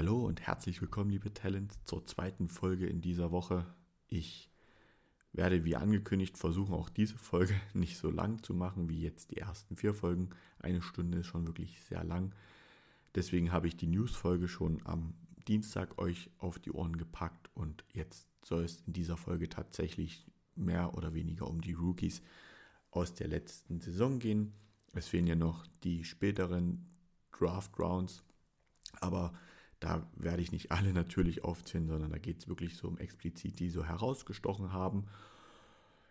[0.00, 3.66] Hallo und herzlich willkommen, liebe Talents, zur zweiten Folge in dieser Woche.
[4.08, 4.50] Ich
[5.34, 9.36] werde wie angekündigt versuchen, auch diese Folge nicht so lang zu machen wie jetzt die
[9.36, 10.30] ersten vier Folgen.
[10.58, 12.34] Eine Stunde ist schon wirklich sehr lang.
[13.14, 15.12] Deswegen habe ich die News-Folge schon am
[15.46, 20.94] Dienstag euch auf die Ohren gepackt und jetzt soll es in dieser Folge tatsächlich mehr
[20.94, 22.22] oder weniger um die Rookies
[22.90, 24.54] aus der letzten Saison gehen.
[24.94, 26.86] Es fehlen ja noch die späteren
[27.32, 28.22] Draft Rounds,
[28.98, 29.34] aber
[29.80, 33.58] da werde ich nicht alle natürlich aufzählen, sondern da geht es wirklich so um explizit,
[33.58, 35.06] die so herausgestochen haben.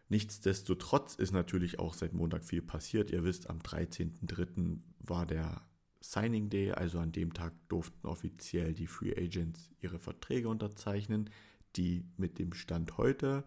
[0.09, 3.11] Nichtsdestotrotz ist natürlich auch seit Montag viel passiert.
[3.11, 4.79] Ihr wisst, am 13.03.
[4.99, 5.61] war der
[6.01, 11.29] Signing Day, also an dem Tag durften offiziell die Free Agents ihre Verträge unterzeichnen,
[11.75, 13.43] die mit dem Stand heute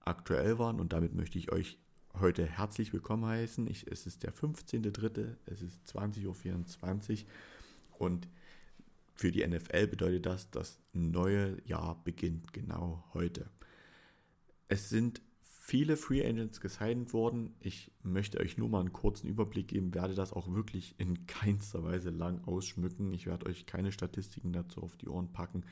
[0.00, 0.78] aktuell waren.
[0.78, 1.78] Und damit möchte ich euch
[2.20, 3.66] heute herzlich willkommen heißen.
[3.66, 7.26] Ich, es ist der 15.03., es ist 20.24 Uhr
[7.98, 8.28] und
[9.14, 13.48] für die NFL bedeutet das, das neue Jahr beginnt genau heute.
[14.68, 15.22] Es sind
[15.64, 17.54] viele Free Agents gesigned worden.
[17.60, 21.84] Ich möchte euch nur mal einen kurzen Überblick geben, werde das auch wirklich in keinster
[21.84, 23.12] Weise lang ausschmücken.
[23.12, 25.64] Ich werde euch keine Statistiken dazu auf die Ohren packen.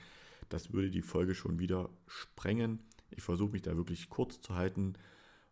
[0.49, 2.79] Das würde die Folge schon wieder sprengen.
[3.11, 4.95] Ich versuche mich da wirklich kurz zu halten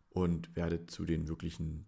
[0.09, 1.85] und werde zu den wirklichen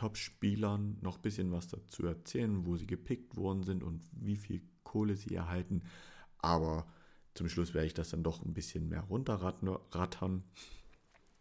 [0.00, 4.62] Top-Spielern noch ein bisschen was dazu erzählen, wo sie gepickt worden sind und wie viel
[4.82, 5.82] Kohle sie erhalten.
[6.38, 6.86] Aber
[7.34, 10.42] zum Schluss werde ich das dann doch ein bisschen mehr runterrattern,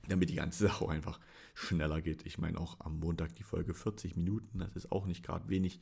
[0.09, 1.21] damit die ganze Sache einfach
[1.53, 2.25] schneller geht.
[2.25, 5.79] Ich meine auch am Montag die Folge 40 Minuten, das ist auch nicht gerade wenig.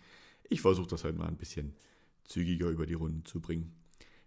[0.48, 1.74] Ich versuche das heute mal ein bisschen
[2.26, 3.74] zügiger über die Runden zu bringen.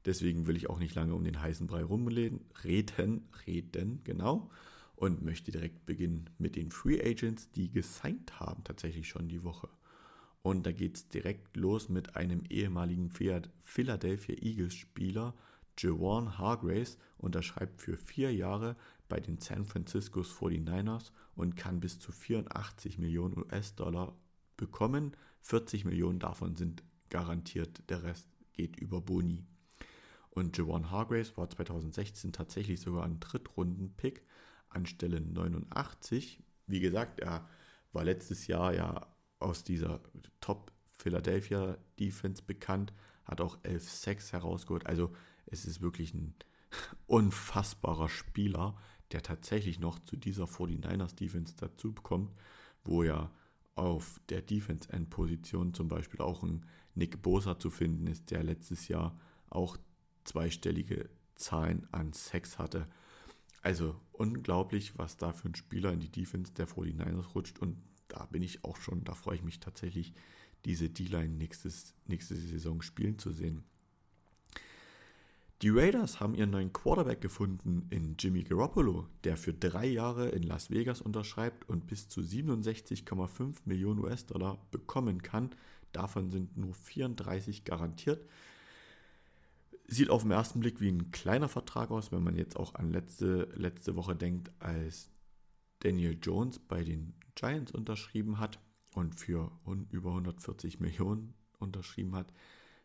[0.06, 4.50] Deswegen will ich auch nicht lange um den heißen Brei rumreden, reden, reden, genau.
[5.00, 9.70] Und möchte direkt beginnen mit den Free Agents, die gesigned haben, tatsächlich schon die Woche.
[10.42, 13.10] Und da geht es direkt los mit einem ehemaligen
[13.64, 15.34] Philadelphia Eagles-Spieler,
[15.78, 18.76] Jawan Hargraves, unterschreibt für vier Jahre
[19.08, 24.14] bei den San Francisco 49ers und kann bis zu 84 Millionen US-Dollar
[24.58, 25.16] bekommen.
[25.40, 29.46] 40 Millionen davon sind garantiert, der Rest geht über Boni.
[30.28, 34.26] Und Jawan Hargraves war 2016 tatsächlich sogar ein Drittrunden-Pick
[34.70, 36.42] anstelle 89.
[36.66, 37.48] Wie gesagt, er
[37.92, 39.06] war letztes Jahr ja
[39.38, 40.00] aus dieser
[40.40, 42.92] Top Philadelphia Defense bekannt,
[43.24, 44.86] hat auch 11 Sacks herausgeholt.
[44.86, 45.12] Also
[45.46, 46.34] es ist wirklich ein
[47.06, 48.76] unfassbarer Spieler,
[49.12, 52.32] der tatsächlich noch zu dieser 49ers Defense dazu bekommt,
[52.84, 53.30] wo ja
[53.74, 58.42] auf der Defense End Position zum Beispiel auch ein Nick Bosa zu finden ist, der
[58.42, 59.76] letztes Jahr auch
[60.24, 62.86] zweistellige Zahlen an Sex hatte.
[63.62, 67.76] Also unglaublich, was da für ein Spieler in die Defense der 49ers rutscht und
[68.08, 70.14] da bin ich auch schon, da freue ich mich tatsächlich,
[70.64, 71.70] diese D-Line nächste
[72.34, 73.62] Saison spielen zu sehen.
[75.62, 80.42] Die Raiders haben ihren neuen Quarterback gefunden in Jimmy Garoppolo, der für drei Jahre in
[80.42, 85.50] Las Vegas unterschreibt und bis zu 67,5 Millionen US-Dollar bekommen kann.
[85.92, 88.26] Davon sind nur 34 garantiert.
[89.92, 92.92] Sieht auf den ersten Blick wie ein kleiner Vertrag aus, wenn man jetzt auch an
[92.92, 95.10] letzte, letzte Woche denkt, als
[95.80, 98.60] Daniel Jones bei den Giants unterschrieben hat
[98.94, 99.50] und für
[99.90, 102.32] über 140 Millionen unterschrieben hat,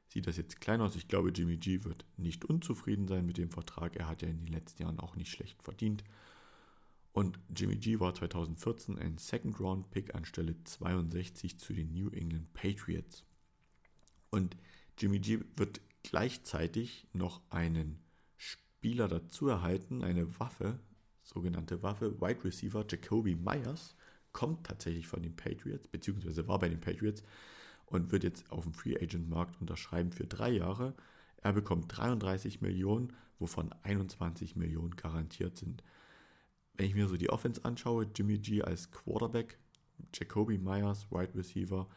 [0.08, 0.96] sieht das jetzt klein aus.
[0.96, 3.96] Ich glaube, Jimmy G wird nicht unzufrieden sein mit dem Vertrag.
[3.96, 6.04] Er hat ja in den letzten Jahren auch nicht schlecht verdient.
[7.14, 13.24] Und Jimmy G war 2014 ein Second-Round-Pick anstelle 62 zu den New England Patriots.
[14.32, 14.58] Und
[14.98, 18.00] Jimmy G wird gleichzeitig noch einen
[18.38, 20.80] Spieler dazu erhalten, eine Waffe,
[21.24, 23.96] sogenannte Waffe, Wide Receiver Jacoby Myers,
[24.32, 27.24] kommt tatsächlich von den Patriots, beziehungsweise war bei den Patriots
[27.88, 30.94] und wird jetzt auf dem Free Agent Markt unterschreiben für drei Jahre.
[31.38, 35.84] Er bekommt 33 Millionen, wovon 21 Millionen garantiert sind.
[36.76, 39.58] Wenn ich mir so die Offense anschaue, Jimmy G als Quarterback,
[40.14, 41.88] Jacoby Myers, Wide Receiver,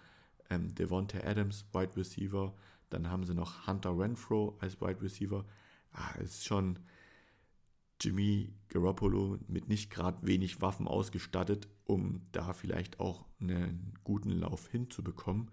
[0.48, 2.54] ähm, Devonta Adams, Wide Receiver,
[2.90, 5.44] dann haben sie noch Hunter Renfro als Wide Receiver.
[5.92, 6.78] Ah, ist schon,
[8.00, 14.68] Jimmy Garoppolo mit nicht gerade wenig Waffen ausgestattet, um da vielleicht auch einen guten Lauf
[14.68, 15.50] hinzubekommen.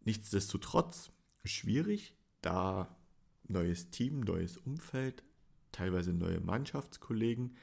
[0.00, 1.12] Nichtsdestotrotz
[1.44, 2.96] schwierig, da
[3.46, 5.22] neues Team, neues Umfeld,
[5.70, 7.56] teilweise neue Mannschaftskollegen.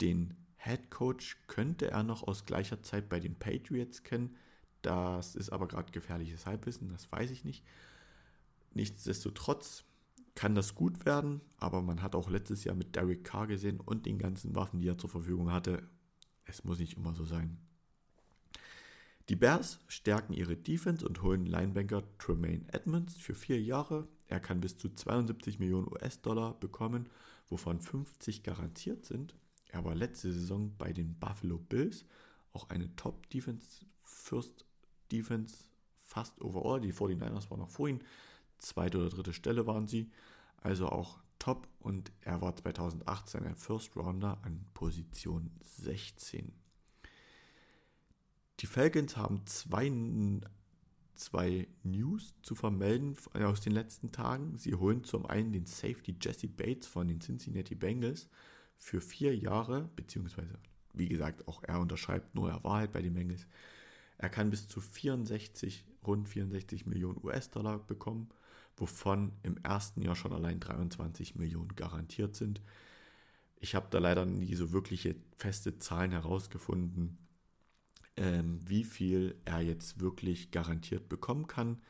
[0.00, 4.36] Den Head Coach könnte er noch aus gleicher Zeit bei den Patriots kennen.
[4.82, 7.64] Das ist aber gerade gefährliches Halbwissen, das weiß ich nicht.
[8.76, 9.84] Nichtsdestotrotz
[10.34, 14.04] kann das gut werden, aber man hat auch letztes Jahr mit Derek Carr gesehen und
[14.04, 15.82] den ganzen Waffen, die er zur Verfügung hatte,
[16.44, 17.56] es muss nicht immer so sein.
[19.30, 24.06] Die Bears stärken ihre Defense und holen Linebanker Tremaine Edmonds für vier Jahre.
[24.28, 27.08] Er kann bis zu 72 Millionen US-Dollar bekommen,
[27.48, 29.34] wovon 50 garantiert sind.
[29.68, 32.04] Er war letzte Saison bei den Buffalo Bills
[32.52, 34.66] auch eine Top-Defense, First
[35.10, 35.64] Defense
[35.94, 36.82] fast overall.
[36.82, 38.00] Die 49ers waren noch vor ihm.
[38.58, 40.10] Zweite oder dritte Stelle waren sie.
[40.56, 41.68] Also auch top.
[41.80, 46.52] Und er war 2018 ein First Rounder an Position 16.
[48.60, 49.92] Die Falcons haben zwei,
[51.14, 54.56] zwei News zu vermelden aus den letzten Tagen.
[54.58, 58.28] Sie holen zum einen den Safety Jesse Bates von den Cincinnati Bengals
[58.78, 60.58] für vier Jahre, beziehungsweise,
[60.94, 63.46] wie gesagt, auch er unterschreibt nur, er war halt bei den Bengals.
[64.18, 68.30] Er kann bis zu 64, rund 64 Millionen US-Dollar bekommen,
[68.76, 72.60] wovon im ersten Jahr schon allein 23 Millionen garantiert sind.
[73.58, 77.18] Ich habe da leider nie so wirkliche feste Zahlen herausgefunden
[78.16, 81.80] ähm, wie viel er jetzt wirklich garantiert bekommen kann.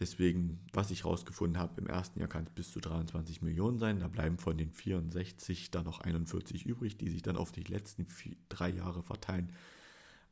[0.00, 4.00] Deswegen, was ich herausgefunden habe, im ersten Jahr kann es bis zu 23 Millionen sein.
[4.00, 8.06] Da bleiben von den 64 dann noch 41 übrig, die sich dann auf die letzten
[8.06, 9.52] vier, drei Jahre verteilen.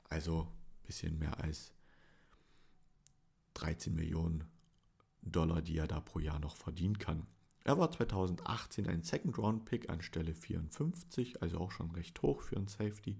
[0.08, 1.72] Also ein bisschen mehr als
[3.54, 4.44] 13 Millionen
[5.22, 7.26] Dollar, die er da pro Jahr noch verdienen kann.
[7.64, 13.16] Er war 2018 ein Second-Round-Pick anstelle 54, also auch schon recht hoch für einen Safety.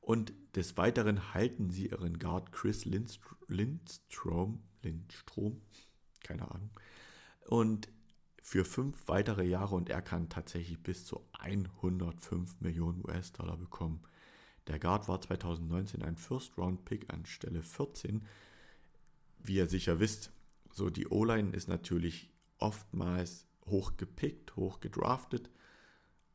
[0.00, 5.60] Und des Weiteren halten sie ihren Guard Chris Lindstrom, Lindstrom,
[6.22, 6.70] keine Ahnung,
[7.48, 7.88] und
[8.42, 14.00] für fünf weitere Jahre und er kann tatsächlich bis zu 105 Millionen US-Dollar bekommen.
[14.68, 18.24] Der Guard war 2019 ein First-Round-Pick an Stelle 14.
[19.38, 20.30] Wie ihr sicher wisst,
[20.76, 25.48] so die O-Line ist natürlich oftmals hoch gepickt, hoch gedraftet,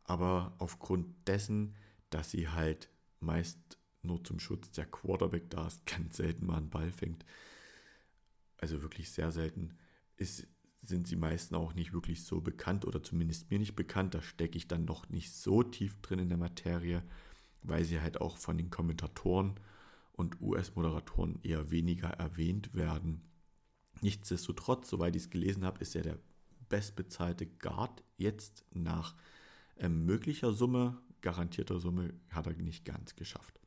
[0.04, 1.76] aber aufgrund dessen,
[2.10, 2.90] dass sie halt
[3.20, 3.60] meist
[4.02, 7.24] nur zum Schutz der Quarterback da ist, ganz selten mal einen Ball fängt.
[8.58, 9.78] Also wirklich sehr selten.
[10.18, 10.48] Ist,
[10.82, 14.16] sind sie meisten auch nicht wirklich so bekannt oder zumindest mir nicht bekannt.
[14.16, 17.04] Da stecke ich dann noch nicht so tief drin in der Materie,
[17.62, 19.60] weil sie halt auch von den Kommentatoren
[20.14, 23.22] und US-Moderatoren eher weniger erwähnt werden.
[24.02, 26.20] Nichtsdestotrotz, soweit ich es gelesen habe, ist er der
[26.70, 29.16] bestbezahlte Guard jetzt nach
[29.78, 33.60] ähm, möglicher Summe garantierter Summe hat er nicht ganz geschafft.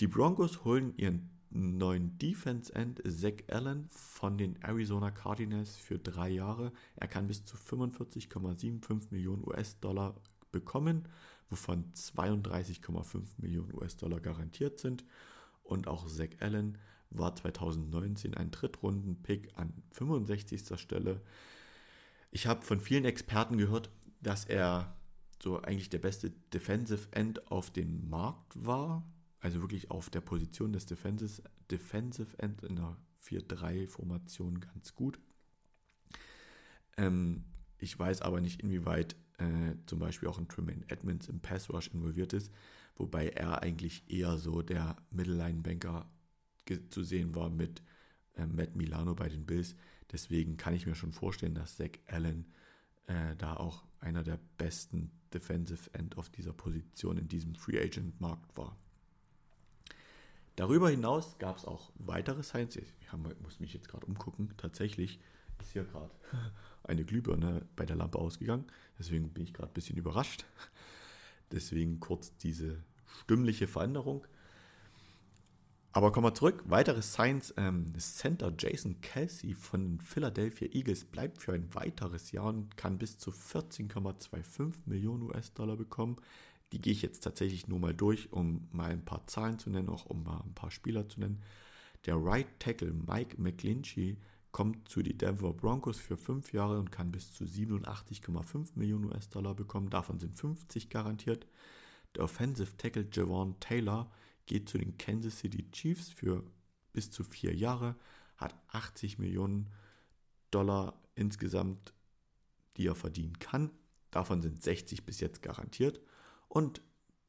[0.00, 6.28] Die Broncos holen ihren neuen Defense End Zach Allen von den Arizona Cardinals für drei
[6.30, 6.72] Jahre.
[6.96, 10.14] Er kann bis zu 45,75 Millionen US-Dollar
[10.52, 11.08] bekommen,
[11.48, 15.04] wovon 32,5 Millionen US-Dollar garantiert sind.
[15.62, 16.78] Und auch Zach Allen
[17.10, 20.78] war 2019 ein Drittrunden-Pick an 65.
[20.78, 21.20] Stelle.
[22.30, 24.96] Ich habe von vielen Experten gehört, dass er
[25.42, 29.04] so eigentlich der beste Defensive End auf dem Markt war.
[29.40, 35.18] Also wirklich auf der Position des Defensive, Defensive End in der 4-3-Formation ganz gut.
[36.96, 37.44] Ähm,
[37.78, 41.88] ich weiß aber nicht, inwieweit äh, zum Beispiel auch ein Tremaine Edmonds im Pass Rush
[41.88, 42.50] involviert ist,
[42.96, 46.08] wobei er eigentlich eher so der Mittelline-Banker
[46.90, 47.82] zu sehen war mit
[48.34, 49.74] äh, Matt Milano bei den Bills.
[50.12, 52.46] Deswegen kann ich mir schon vorstellen, dass Zach Allen
[53.06, 58.20] äh, da auch einer der besten Defensive End auf dieser Position in diesem Free Agent
[58.20, 58.76] Markt war.
[60.54, 62.76] Darüber hinaus gab es auch weitere Signs.
[62.76, 62.86] Ich
[63.42, 64.54] muss mich jetzt gerade umgucken.
[64.56, 65.20] Tatsächlich
[65.60, 66.14] ist hier gerade
[66.84, 68.64] eine Glühbirne bei der Lampe ausgegangen.
[68.98, 70.44] Deswegen bin ich gerade ein bisschen überrascht.
[71.52, 72.82] Deswegen kurz diese
[73.22, 74.26] stimmliche Veränderung.
[75.96, 76.62] Aber kommen wir zurück.
[76.66, 77.54] Weitere Signs.
[77.56, 82.98] Ähm, Center Jason Kelsey von den Philadelphia Eagles bleibt für ein weiteres Jahr und kann
[82.98, 86.16] bis zu 14,25 Millionen US-Dollar bekommen.
[86.72, 89.88] Die gehe ich jetzt tatsächlich nur mal durch, um mal ein paar Zahlen zu nennen,
[89.88, 91.40] auch um mal ein paar Spieler zu nennen.
[92.04, 94.18] Der Right Tackle Mike McGlinchey
[94.52, 99.54] kommt zu den Denver Broncos für fünf Jahre und kann bis zu 87,5 Millionen US-Dollar
[99.54, 99.88] bekommen.
[99.88, 101.46] Davon sind 50 garantiert.
[102.14, 104.10] Der Offensive Tackle Javon Taylor
[104.46, 106.44] geht zu den Kansas City Chiefs für
[106.92, 107.96] bis zu vier Jahre,
[108.36, 109.70] hat 80 Millionen
[110.50, 111.92] Dollar insgesamt,
[112.76, 113.70] die er verdienen kann.
[114.10, 116.00] Davon sind 60 bis jetzt garantiert.
[116.48, 116.80] Und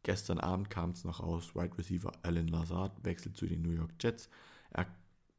[0.03, 3.91] gestern Abend kam es noch raus, Wide Receiver Alan Lazard wechselt zu den New York
[3.99, 4.29] Jets.
[4.69, 4.87] Er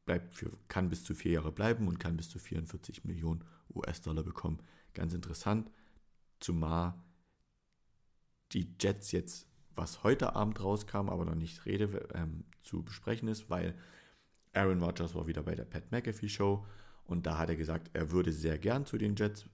[0.05, 3.45] bleibt für, kann bis zu vier Jahre bleiben und kann bis zu 44 Millionen
[3.75, 4.59] US-Dollar bekommen.
[4.95, 5.71] Ganz interessant,
[6.41, 6.95] zumal
[8.53, 9.47] die Jets jetzt
[9.79, 13.75] was heute Abend rauskam, aber noch nicht Rede ähm, zu besprechen ist, weil
[14.53, 16.67] Aaron Rodgers war wieder bei der Pat McAfee Show
[17.05, 19.47] und da hat er gesagt, er würde sehr gern zu den Jets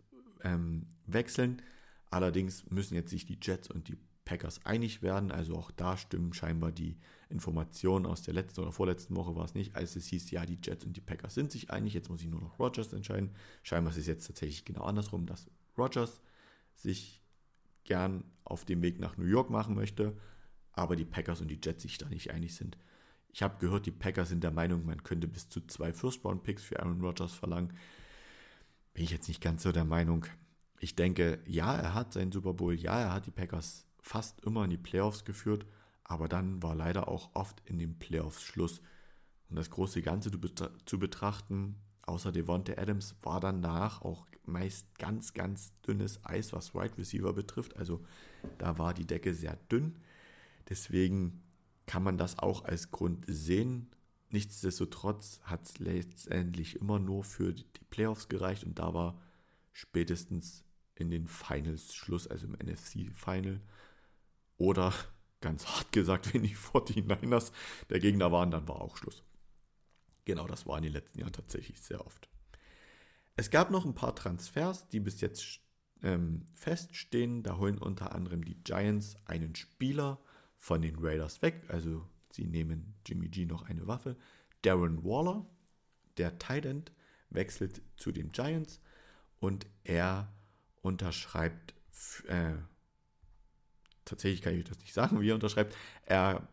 [0.43, 1.63] ähm, wechseln.
[2.11, 5.31] Allerdings müssen jetzt sich die Jets und die Packers einig werden.
[5.31, 6.97] Also auch da stimmen scheinbar die
[7.29, 10.59] Informationen aus der letzten oder vorletzten Woche war es nicht, als es hieß, ja, die
[10.63, 13.31] Jets und die Packers sind sich einig, jetzt muss ich nur noch Rogers entscheiden.
[13.63, 16.21] Scheinbar ist es jetzt tatsächlich genau andersrum, dass Rogers
[16.75, 17.24] sich
[17.85, 20.17] gern auf dem Weg nach New York machen möchte,
[20.73, 22.77] aber die Packers und die Jets sich da nicht einig sind.
[23.29, 26.81] Ich habe gehört, die Packers sind der Meinung, man könnte bis zu zwei First-Round-Picks für
[26.81, 27.73] Aaron Rodgers verlangen.
[28.93, 30.27] Bin ich jetzt nicht ganz so der Meinung.
[30.79, 34.65] Ich denke, ja, er hat seinen Super Bowl, ja, er hat die Packers fast immer
[34.65, 35.67] in die Playoffs geführt,
[36.05, 38.83] aber dann war leider auch oft in den Playoffs Schluss.
[39.49, 40.31] Um das große Ganze
[40.85, 41.77] zu betrachten,
[42.07, 47.77] außer Devonte Adams war danach auch meist ganz, ganz dünnes Eis, was Wide Receiver betrifft.
[47.77, 48.05] Also
[48.59, 49.97] da war die Decke sehr dünn.
[50.69, 51.43] Deswegen
[51.87, 53.89] kann man das auch als Grund sehen.
[54.31, 59.21] Nichtsdestotrotz hat es letztendlich immer nur für die Playoffs gereicht und da war
[59.73, 63.61] spätestens in den Finals Schluss, also im NFC Final.
[64.57, 64.93] Oder
[65.41, 67.53] ganz hart gesagt, wenn die 49ers
[67.91, 69.23] der Gegner waren, dann war auch Schluss.
[70.25, 72.29] Genau, das war in den letzten Jahren tatsächlich sehr oft.
[73.37, 75.61] Es gab noch ein paar Transfers, die bis jetzt
[76.03, 77.43] ähm, feststehen.
[77.43, 80.21] Da holen unter anderem die Giants einen Spieler
[80.59, 81.65] von den Raiders weg.
[81.69, 84.17] Also sie nehmen Jimmy G noch eine Waffe.
[84.63, 85.45] Darren Waller,
[86.17, 86.93] der Tight End,
[87.31, 88.81] wechselt zu den Giants
[89.41, 90.33] und er
[90.81, 91.75] unterschreibt,
[92.29, 92.53] äh,
[94.05, 95.77] tatsächlich kann ich das nicht sagen, wie er unterschreibt,
[96.07, 96.49] er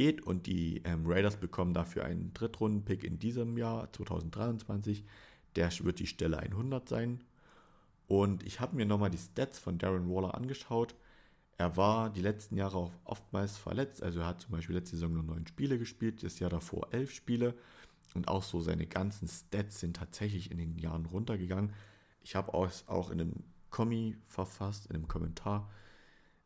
[0.00, 5.04] geht und die ähm, Raiders bekommen dafür einen Drittrunden-Pick in diesem Jahr, 2023.
[5.56, 7.22] Der wird die Stelle 100 sein.
[8.06, 10.94] Und ich habe mir nochmal die Stats von Darren Waller angeschaut.
[11.58, 14.02] Er war die letzten Jahre auch oftmals verletzt.
[14.02, 17.12] Also er hat zum Beispiel letzte Saison nur neun Spiele gespielt, das Jahr davor elf
[17.12, 17.54] Spiele.
[18.14, 21.74] Und auch so seine ganzen Stats sind tatsächlich in den Jahren runtergegangen.
[22.22, 25.70] Ich habe es auch in einem Kommi verfasst, in einem Kommentar.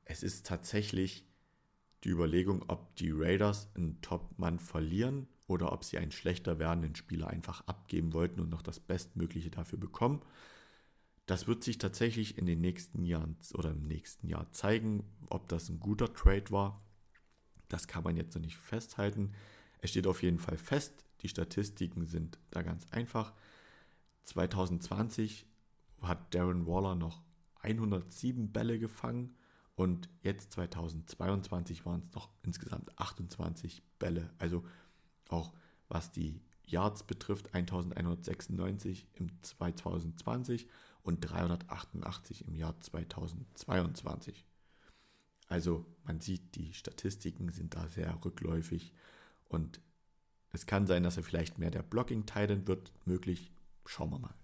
[0.04, 1.24] Es ist tatsächlich
[2.04, 7.28] die Überlegung, ob die Raiders einen Top-Mann verlieren oder ob sie einen schlechter werdenden Spieler
[7.28, 10.22] einfach abgeben wollten und noch das Bestmögliche dafür bekommen.
[11.26, 15.70] Das wird sich tatsächlich in den nächsten Jahren oder im nächsten Jahr zeigen, ob das
[15.70, 16.84] ein guter Trade war.
[17.68, 19.32] Das kann man jetzt noch nicht festhalten.
[19.80, 23.32] Es steht auf jeden Fall fest, die Statistiken sind da ganz einfach.
[24.24, 25.46] 2020
[26.02, 27.22] hat Darren Waller noch
[27.60, 29.34] 107 Bälle gefangen
[29.76, 34.30] und jetzt 2022 waren es noch insgesamt 28 Bälle.
[34.38, 34.64] Also
[35.28, 35.52] auch
[35.88, 40.68] was die Yards betrifft, 1196 im 2020
[41.02, 44.44] und 388 im Jahr 2022.
[45.48, 48.92] Also man sieht, die Statistiken sind da sehr rückläufig
[49.48, 49.80] und
[50.52, 53.50] es kann sein, dass er vielleicht mehr der Blocking-Titan wird, möglich.
[53.86, 54.34] Schauen wir mal.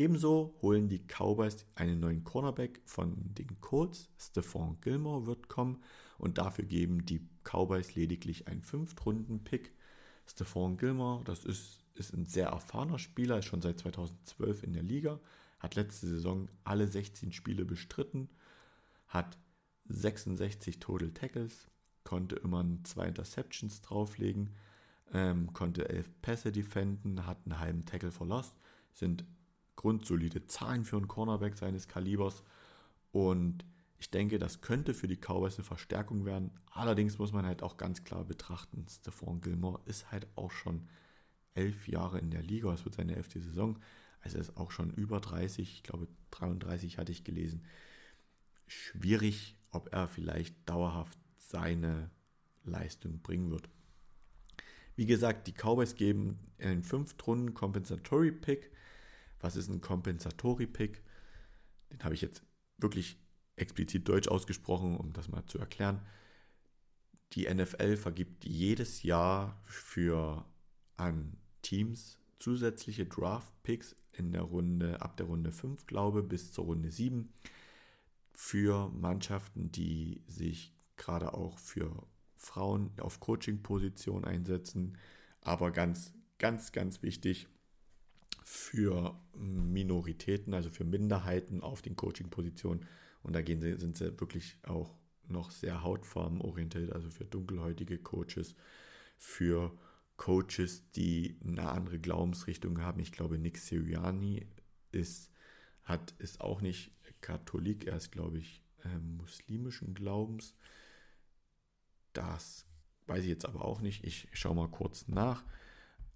[0.00, 4.08] Ebenso holen die Cowboys einen neuen Cornerback von den Colts.
[4.18, 5.82] Stephon Gilmore wird kommen
[6.16, 9.74] und dafür geben die Cowboys lediglich einen Fünftrunden-Pick.
[10.26, 14.82] Stephon Gilmore, das ist, ist ein sehr erfahrener Spieler, ist schon seit 2012 in der
[14.82, 15.20] Liga,
[15.58, 18.30] hat letzte Saison alle 16 Spiele bestritten,
[19.06, 19.36] hat
[19.84, 21.68] 66 Total Tackles,
[22.04, 24.54] konnte immer zwei Interceptions drauflegen,
[25.12, 28.56] ähm, konnte elf Pässe defenden, hat einen halben Tackle verlost,
[28.94, 29.26] sind
[29.80, 32.44] grundsolide Zahlen für einen Cornerback seines Kalibers.
[33.12, 33.64] Und
[33.98, 36.50] ich denke, das könnte für die Cowboys eine Verstärkung werden.
[36.70, 40.86] Allerdings muss man halt auch ganz klar betrachten, Stephon Gilmore ist halt auch schon
[41.54, 42.70] elf Jahre in der Liga.
[42.74, 43.78] Es wird seine elfte Saison.
[44.20, 45.72] Also er ist auch schon über 30.
[45.76, 47.64] Ich glaube, 33 hatte ich gelesen.
[48.66, 52.10] Schwierig, ob er vielleicht dauerhaft seine
[52.64, 53.70] Leistung bringen wird.
[54.94, 58.70] Wie gesagt, die Cowboys geben einen Fünftrunden Compensatory Pick
[59.40, 61.02] was ist ein Compensatory-Pick?
[61.92, 62.42] Den habe ich jetzt
[62.78, 63.18] wirklich
[63.56, 66.00] explizit deutsch ausgesprochen, um das mal zu erklären.
[67.32, 70.44] Die NFL vergibt jedes Jahr für
[70.96, 76.90] an Teams zusätzliche Draft-Picks in der Runde, ab der Runde 5, glaube bis zur Runde
[76.90, 77.32] 7
[78.32, 82.06] für Mannschaften, die sich gerade auch für
[82.36, 84.96] Frauen auf Coaching-Positionen einsetzen.
[85.42, 87.48] Aber ganz, ganz, ganz wichtig,
[88.50, 92.84] für Minoritäten, also für Minderheiten auf den Coaching-Positionen.
[93.22, 94.92] Und da gehen sie, sind sie wirklich auch
[95.28, 98.56] noch sehr hautfarbenorientiert, also für dunkelhäutige Coaches,
[99.16, 99.72] für
[100.16, 102.98] Coaches, die eine andere Glaubensrichtung haben.
[102.98, 104.48] Ich glaube, Nick Siriani
[104.90, 105.30] ist,
[105.84, 106.90] hat, ist auch nicht
[107.20, 110.56] Katholik, er ist, glaube ich, äh, muslimischen Glaubens.
[112.14, 112.66] Das
[113.06, 114.02] weiß ich jetzt aber auch nicht.
[114.02, 115.44] Ich schaue mal kurz nach.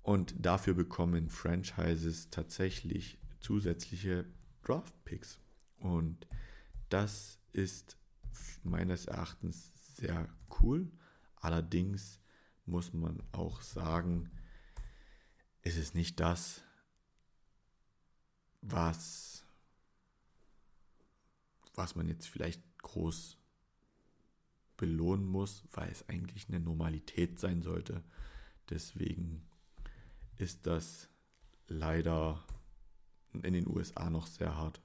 [0.04, 4.26] Und dafür bekommen Franchises tatsächlich zusätzliche
[4.62, 5.40] Draft-Picks.
[5.78, 6.26] Und
[6.90, 7.96] das ist
[8.62, 10.28] meines Erachtens sehr
[10.60, 10.92] cool.
[11.36, 12.20] Allerdings
[12.66, 14.30] muss man auch sagen,
[15.62, 16.62] ist es nicht das,
[18.60, 19.46] was,
[21.74, 23.38] was man jetzt vielleicht groß
[24.76, 28.04] belohnen muss, weil es eigentlich eine Normalität sein sollte.
[28.68, 29.46] Deswegen
[30.36, 31.08] ist das
[31.66, 32.44] leider
[33.32, 34.80] in den USA noch sehr hart.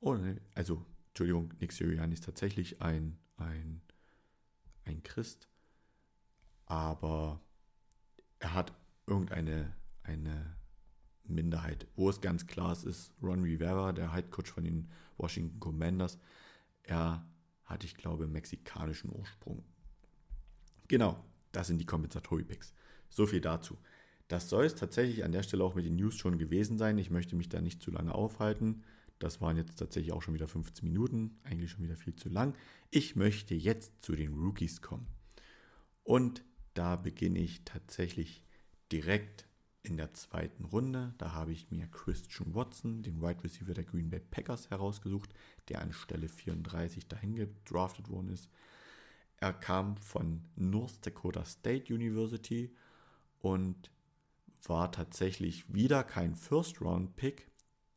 [0.00, 3.80] Oh, ne, also, Entschuldigung, Nick Sirianni ist tatsächlich ein, ein,
[4.84, 5.48] ein Christ,
[6.66, 7.40] aber
[8.38, 8.72] er hat
[9.06, 10.56] irgendeine eine
[11.24, 15.58] Minderheit, wo es ganz klar ist, ist Ron Rivera, der Head Coach von den Washington
[15.58, 16.18] Commanders.
[16.84, 17.26] Er
[17.64, 19.64] hat, ich glaube, mexikanischen Ursprung.
[20.88, 21.24] Genau,
[21.56, 22.74] das sind die Compensatory-Picks.
[23.08, 23.78] So viel dazu.
[24.28, 26.98] Das soll es tatsächlich an der Stelle auch mit den News schon gewesen sein.
[26.98, 28.82] Ich möchte mich da nicht zu lange aufhalten.
[29.18, 32.54] Das waren jetzt tatsächlich auch schon wieder 15 Minuten, eigentlich schon wieder viel zu lang.
[32.90, 35.06] Ich möchte jetzt zu den Rookies kommen.
[36.02, 36.44] Und
[36.74, 38.42] da beginne ich tatsächlich
[38.92, 39.46] direkt
[39.82, 41.14] in der zweiten Runde.
[41.16, 45.32] Da habe ich mir Christian Watson, den Wide Receiver der Green Bay Packers, herausgesucht,
[45.70, 48.50] der an Stelle 34 dahin gedraftet worden ist.
[49.38, 52.74] Er kam von North Dakota State University
[53.38, 53.90] und
[54.64, 57.50] war tatsächlich wieder kein First-Round-Pick,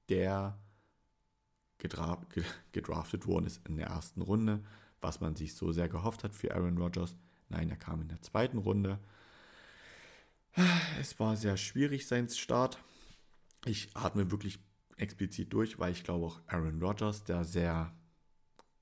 [0.09, 0.59] der
[1.77, 2.21] gedra
[2.71, 4.63] gedraftet worden ist in der ersten Runde,
[5.01, 7.15] was man sich so sehr gehofft hat für Aaron Rodgers.
[7.47, 8.99] Nein, er kam in der zweiten Runde.
[10.99, 12.83] Es war sehr schwierig, sein Start.
[13.65, 14.59] Ich atme wirklich
[14.97, 17.93] explizit durch, weil ich glaube auch Aaron Rodgers, der sehr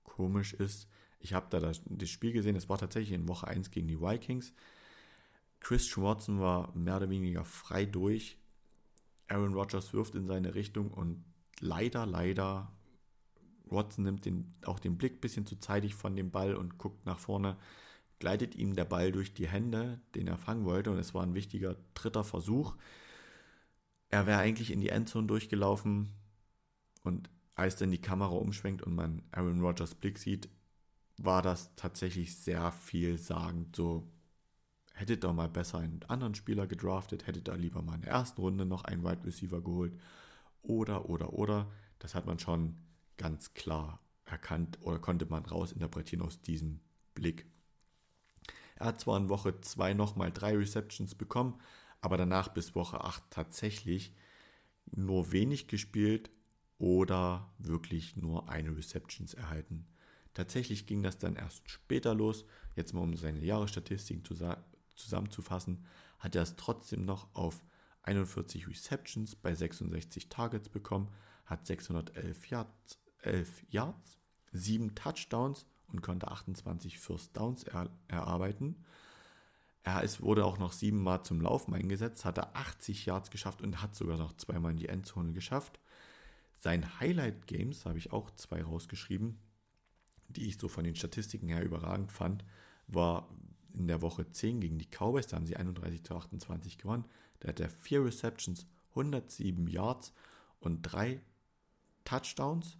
[0.03, 0.87] komisch ist.
[1.19, 4.53] Ich habe da das, Spiel gesehen, es war tatsächlich in Woche 1 gegen die Vikings.
[5.59, 8.37] Chris Watson war mehr oder weniger frei durch.
[9.27, 11.25] Aaron Rodgers wirft in seine Richtung und
[11.59, 12.71] leider, leider,
[13.65, 17.05] Watson nimmt den, auch den Blick ein bisschen zu zeitig von dem Ball und guckt
[17.05, 17.57] nach vorne
[18.19, 21.35] gleitet ihm der Ball durch die Hände, den er fangen wollte, und es war ein
[21.35, 22.75] wichtiger dritter Versuch.
[24.09, 26.13] Er wäre eigentlich in die Endzone durchgelaufen
[27.03, 30.49] und als dann die Kamera umschwenkt und man Aaron Rodgers Blick sieht,
[31.17, 33.75] war das tatsächlich sehr vielsagend.
[33.75, 34.11] So,
[34.93, 38.41] hättet ihr mal besser einen anderen Spieler gedraftet, hättet ihr lieber mal in der ersten
[38.41, 39.97] Runde noch einen Wide Receiver geholt.
[40.61, 41.71] Oder, oder, oder.
[41.99, 42.77] Das hat man schon
[43.17, 46.81] ganz klar erkannt oder konnte man rausinterpretieren aus diesem
[47.13, 47.47] Blick.
[48.75, 51.59] Er hat zwar in Woche 2 nochmal drei Receptions bekommen,
[52.01, 54.13] aber danach bis Woche 8 tatsächlich
[54.91, 56.29] nur wenig gespielt
[56.77, 59.87] oder wirklich nur eine Receptions erhalten.
[60.37, 62.45] Tatsächlich ging das dann erst später los.
[62.75, 64.23] Jetzt mal um seine Jahresstatistiken
[64.95, 65.83] zusammenzufassen,
[66.19, 67.63] hat er es trotzdem noch auf
[68.03, 71.09] 41 Receptions bei 66 Targets bekommen,
[71.47, 74.19] hat 611 Yards, 11 Yards
[74.51, 78.85] 7 Touchdowns und konnte 28 First Downs er, erarbeiten.
[79.81, 83.95] Er ist, wurde auch noch siebenmal zum Laufen eingesetzt, hatte 80 Yards geschafft und hat
[83.95, 85.79] sogar noch zweimal in die Endzone geschafft.
[86.57, 89.39] Sein Highlight Games habe ich auch zwei rausgeschrieben,
[90.29, 92.43] die ich so von den Statistiken her überragend fand,
[92.87, 93.29] war
[93.73, 97.05] in der Woche 10 gegen die Cowboys, da haben sie 31 zu 28 gewonnen.
[97.39, 100.13] Da hat er vier Receptions, 107 Yards
[100.59, 101.21] und drei
[102.03, 102.77] Touchdowns.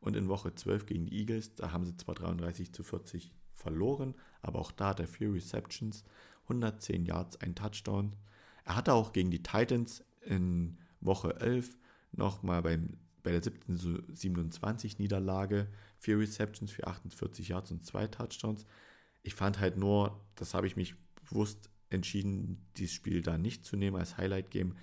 [0.00, 4.14] Und in Woche 12 gegen die Eagles, da haben sie zwar 33 zu 40 verloren,
[4.40, 6.04] aber auch da hat er vier Receptions,
[6.44, 8.14] 110 Yards, ein Touchdown.
[8.64, 11.76] Er hatte auch gegen die Titans in Woche 11
[12.12, 18.66] nochmal beim, bei der 27 Niederlage vier Receptions für 48 Yards und zwei Touchdowns.
[19.22, 20.94] Ich fand halt nur, das habe ich mich
[21.28, 24.76] bewusst entschieden, dieses Spiel da nicht zu nehmen als Highlight-Game,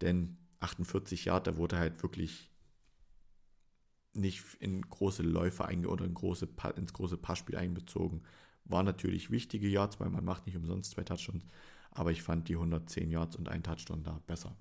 [0.00, 2.50] denn 48 Yards, da wurde halt wirklich
[4.12, 8.22] nicht in große Läufe einge oder in große, ins große Passspiel einbezogen.
[8.64, 11.44] War natürlich wichtige Yards, weil man macht nicht umsonst zwei Touchdowns,
[11.90, 14.56] aber ich fand die 110 Yards und ein Touchdown da besser.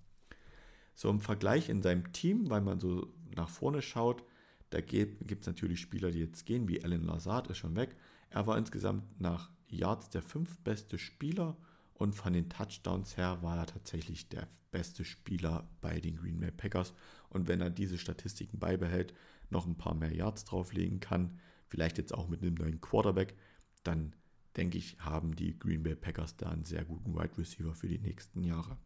[1.00, 4.22] So im Vergleich in seinem Team, weil man so nach vorne schaut,
[4.70, 7.96] da gibt es natürlich Spieler, die jetzt gehen, wie Alan Lazard ist schon weg.
[8.30, 11.56] Er war insgesamt nach Yards der fünftbeste Spieler
[11.94, 16.52] und von den Touchdowns her war er tatsächlich der beste Spieler bei den Green Bay
[16.52, 16.94] Packers.
[17.30, 19.14] Und wenn er diese Statistiken beibehält,
[19.50, 23.38] noch ein paar mehr Yards drauflegen kann, vielleicht jetzt auch mit einem neuen Quarterback,
[23.84, 24.18] dann
[24.58, 28.00] denke ich, haben die Green Bay Packers da einen sehr guten Wide Receiver für die
[28.00, 28.78] nächsten Jahre.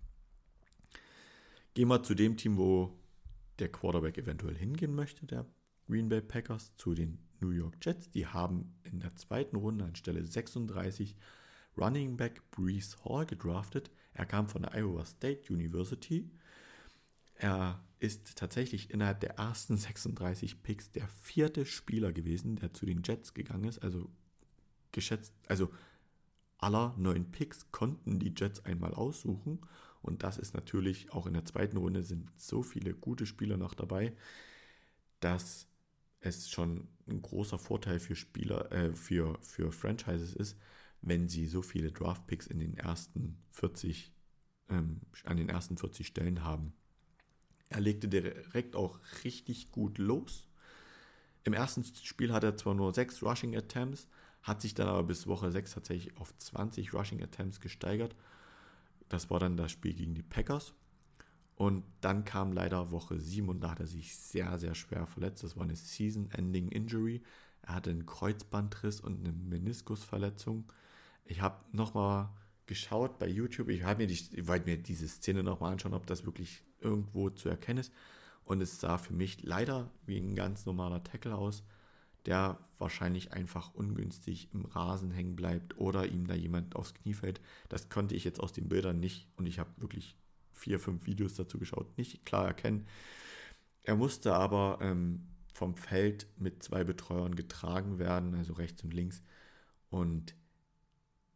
[1.73, 2.99] Gehen wir zu dem Team, wo
[3.59, 5.45] der Quarterback eventuell hingehen möchte, der
[5.87, 8.09] Green Bay Packers, zu den New York Jets.
[8.11, 11.15] Die haben in der zweiten Runde an Stelle 36
[11.77, 13.91] Running Back Brees Hall gedraftet.
[14.13, 16.29] Er kam von der Iowa State University
[17.35, 23.01] Er ist tatsächlich innerhalb der ersten 36 Picks der vierte Spieler gewesen, der zu den
[23.03, 23.79] Jets gegangen ist.
[23.79, 24.09] Also
[24.91, 25.71] geschätzt, also
[26.59, 29.59] aller neun Picks konnten die Jets einmal aussuchen.
[30.03, 33.73] Und das ist natürlich auch in der zweiten Runde sind so viele gute Spieler noch
[33.73, 34.13] dabei,
[35.21, 35.67] dass
[36.19, 40.57] es schon ein großer Vorteil für Spieler, äh, für, für Franchises ist,
[41.01, 44.11] wenn sie so viele Draft-Picks in den ersten 40,
[44.69, 46.73] ähm, an den ersten 40 Stellen haben.
[47.69, 50.47] Er legte direkt auch richtig gut los.
[51.43, 54.07] Im ersten Spiel hat er zwar nur sechs Rushing Attempts,
[54.43, 58.15] hat sich dann aber bis Woche 6 tatsächlich auf 20 Rushing Attempts gesteigert.
[59.13, 60.73] Das war dann das Spiel gegen die Packers.
[61.53, 65.43] Und dann kam leider Woche 7 und da hat er sich sehr, sehr schwer verletzt.
[65.43, 67.21] Das war eine Season-Ending Injury.
[67.61, 70.65] Er hatte einen Kreuzbandriss und eine Meniskusverletzung.
[71.25, 72.31] Ich habe nochmal
[72.65, 73.69] geschaut bei YouTube.
[73.69, 77.81] Ich, mir die, wollte mir diese Szene nochmal anschauen, ob das wirklich irgendwo zu erkennen
[77.81, 77.93] ist.
[78.45, 81.63] Und es sah für mich leider wie ein ganz normaler Tackle aus,
[82.25, 87.41] der wahrscheinlich einfach ungünstig im Rasen hängen bleibt oder ihm da jemand aufs Knie fällt.
[87.69, 90.17] Das konnte ich jetzt aus den Bildern nicht und ich habe wirklich
[90.51, 92.87] vier, fünf Videos dazu geschaut, nicht klar erkennen.
[93.83, 99.21] Er musste aber ähm, vom Feld mit zwei Betreuern getragen werden, also rechts und links.
[99.89, 100.35] Und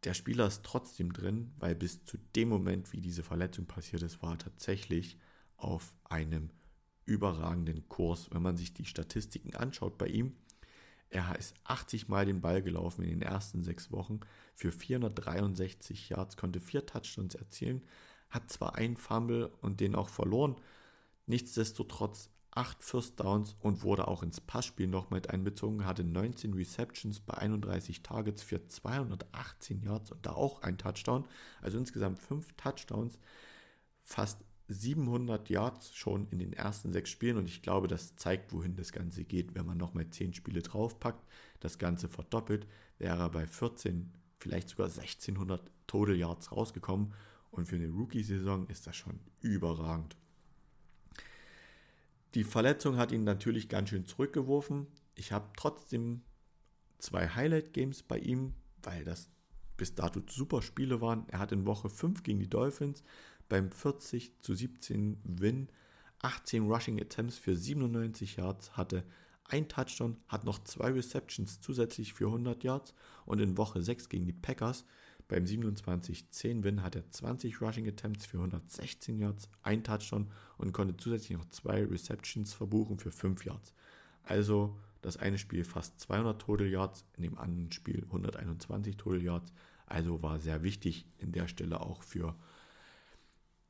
[0.04, 4.22] der Spieler ist trotzdem drin, weil bis zu dem Moment, wie diese Verletzung passiert ist,
[4.22, 5.18] war er tatsächlich
[5.56, 6.50] auf einem
[7.04, 8.28] überragenden Kurs.
[8.30, 10.36] Wenn man sich die Statistiken anschaut bei ihm,
[11.10, 14.20] er ist 80 Mal den Ball gelaufen in den ersten sechs Wochen
[14.54, 17.82] für 463 Yards, konnte vier Touchdowns erzielen,
[18.30, 20.56] hat zwar einen Fumble und den auch verloren,
[21.26, 27.20] nichtsdestotrotz acht First Downs und wurde auch ins Passspiel noch mit einbezogen, hatte 19 Receptions
[27.20, 31.26] bei 31 Targets für 218 Yards und da auch ein Touchdown,
[31.62, 33.18] also insgesamt fünf Touchdowns,
[34.02, 38.76] fast 700 Yards schon in den ersten sechs Spielen und ich glaube, das zeigt, wohin
[38.76, 39.54] das Ganze geht.
[39.54, 41.26] Wenn man nochmal 10 Spiele draufpackt,
[41.60, 42.66] das Ganze verdoppelt,
[42.98, 47.14] wäre er bei 14, vielleicht sogar 1600 Total Yards rausgekommen
[47.50, 50.16] und für eine Rookie-Saison ist das schon überragend.
[52.34, 54.86] Die Verletzung hat ihn natürlich ganz schön zurückgeworfen.
[55.14, 56.20] Ich habe trotzdem
[56.98, 58.52] zwei Highlight-Games bei ihm,
[58.82, 59.30] weil das
[59.78, 61.26] bis dato super Spiele waren.
[61.28, 63.02] Er hat in Woche 5 gegen die Dolphins
[63.48, 65.68] beim 40 zu 17 Win
[66.20, 69.04] 18 Rushing Attempts für 97 Yards, hatte
[69.44, 74.26] ein Touchdown, hat noch zwei Receptions zusätzlich für 100 Yards und in Woche 6 gegen
[74.26, 74.84] die Packers
[75.28, 80.96] beim 27-10 Win hat er 20 Rushing Attempts für 116 Yards, ein Touchdown und konnte
[80.96, 83.74] zusätzlich noch zwei Receptions verbuchen für 5 Yards.
[84.22, 89.52] Also das eine Spiel fast 200 Total Yards, in dem anderen Spiel 121 Total Yards.
[89.84, 92.34] Also war sehr wichtig in der Stelle auch für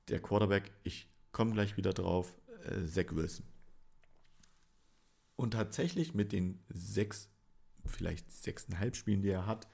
[0.08, 3.46] der Quarterback, ich komme gleich wieder drauf, äh, Zach Wilson.
[5.36, 7.30] Und tatsächlich mit den sechs,
[7.84, 9.68] vielleicht sechseinhalb Spielen, die er hat,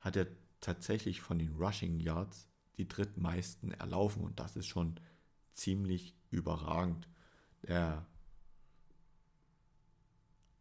[0.00, 0.26] hat er
[0.60, 4.98] tatsächlich von den Rushing Yards die drittmeisten erlaufen und das ist schon
[5.52, 7.08] ziemlich überragend.
[7.62, 8.06] Der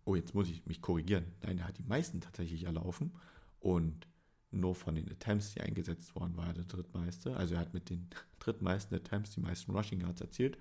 [0.06, 1.26] oh, jetzt muss ich mich korrigieren.
[1.42, 3.14] Nein, er hat die meisten tatsächlich erlaufen
[3.60, 4.08] und
[4.52, 7.36] nur von den Attempts, die eingesetzt worden, war er der drittmeiste.
[7.36, 8.10] Also er hat mit den
[8.40, 10.58] drittmeisten Attempts die meisten Rushing Yards erzielt.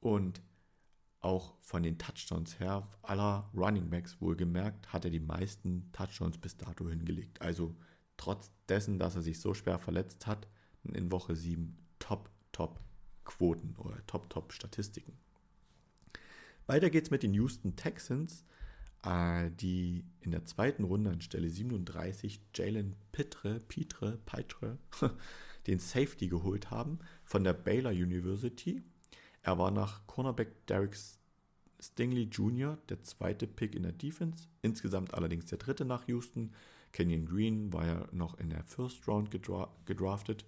[0.00, 0.42] Und
[1.20, 6.56] auch von den Touchdowns her, aller Running Backs wohlgemerkt, hat er die meisten Touchdowns bis
[6.56, 7.40] dato hingelegt.
[7.40, 7.74] Also
[8.16, 10.46] trotz dessen, dass er sich so schwer verletzt hat,
[10.82, 12.78] in Woche 7 top, top
[13.24, 15.16] Quoten oder top, top Statistiken.
[16.66, 18.44] Weiter geht's mit den Houston Texans
[19.60, 24.78] die in der zweiten Runde an Stelle 37 Jalen Pitre, Pitre, Pitre,
[25.66, 28.82] den Safety geholt haben von der Baylor University.
[29.42, 30.96] Er war nach Cornerback Derek
[31.80, 32.78] Stingley Jr.
[32.88, 36.52] der zweite Pick in der Defense, insgesamt allerdings der dritte nach Houston.
[36.92, 40.46] Kenyon Green war ja noch in der First Round gedra gedraftet.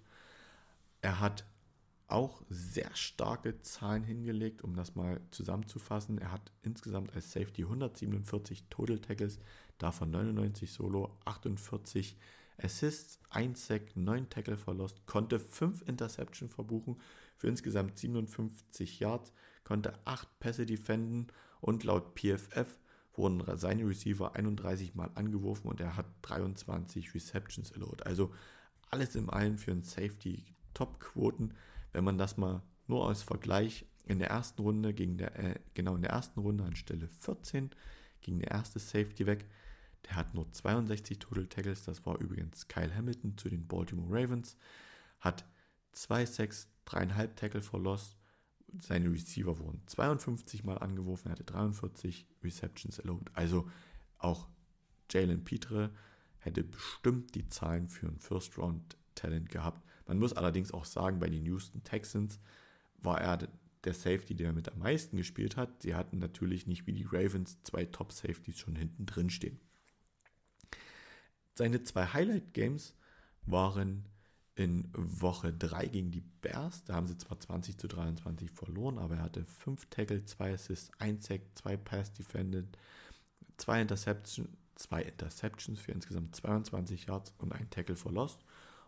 [1.01, 1.45] Er hat
[2.07, 6.17] auch sehr starke Zahlen hingelegt, um das mal zusammenzufassen.
[6.17, 9.39] Er hat insgesamt als Safety 147 Total Tackles,
[9.77, 12.17] davon 99 Solo, 48
[12.57, 16.97] Assists, 1 Sack, 9 Tackle verlost, konnte 5 Interception verbuchen
[17.35, 19.31] für insgesamt 57 Yards,
[19.63, 21.27] konnte 8 Pässe defenden
[21.61, 22.79] und laut PFF
[23.13, 28.05] wurden seine Receiver 31 Mal angeworfen und er hat 23 Receptions allowed.
[28.05, 28.33] Also
[28.89, 31.53] alles in allem für einen Safety Top-Quoten.
[31.97, 35.95] Wenn man das mal nur als Vergleich in der ersten Runde gegen der, äh, genau
[35.95, 37.71] in der ersten Runde an Stelle 14
[38.21, 39.49] ging der erste Safety weg.
[40.05, 41.85] Der hat nur 62 Total Tackles.
[41.85, 44.57] Das war übrigens Kyle Hamilton zu den Baltimore Ravens.
[45.21, 45.43] Hat
[45.93, 48.15] 2 Sacks, 3,5 Tackle verlost,
[48.79, 53.31] seine Receiver wurden 52 Mal angeworfen, er hatte 43 Receptions erlaubt.
[53.33, 53.67] Also
[54.19, 54.47] auch
[55.09, 55.89] Jalen Petre
[56.37, 59.83] hätte bestimmt die Zahlen für ein First-Round-Talent gehabt.
[60.07, 62.39] Man muss allerdings auch sagen, bei den Houston Texans
[62.97, 63.47] war er
[63.83, 65.81] der Safety, der mit am meisten gespielt hat.
[65.81, 69.59] Sie hatten natürlich nicht wie die Ravens zwei Top-Safeties schon hinten drin stehen.
[71.55, 72.95] Seine zwei Highlight-Games
[73.45, 74.05] waren
[74.55, 76.83] in Woche 3 gegen die Bears.
[76.83, 80.91] Da haben sie zwar 20 zu 23 verloren, aber er hatte 5 Tackle, 2 Assists,
[80.99, 82.65] 1 Sack, 2 Pass Defended,
[83.57, 88.43] 2 Interceptions, 2 Interceptions für insgesamt 22 Yards und ein Tackle for Lost.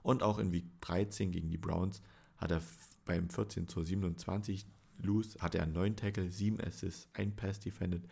[0.10, 2.02] Und auch in Week 13 gegen die Browns
[2.38, 2.63] hat er
[3.06, 4.65] beim 14 zu 27
[4.98, 8.10] Lose hatte er 9 Tackle, 7 Assists, 1 Pass Defended,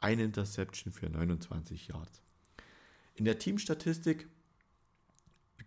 [0.00, 2.20] 1 Interception für 29 Yards.
[3.14, 4.28] In der Teamstatistik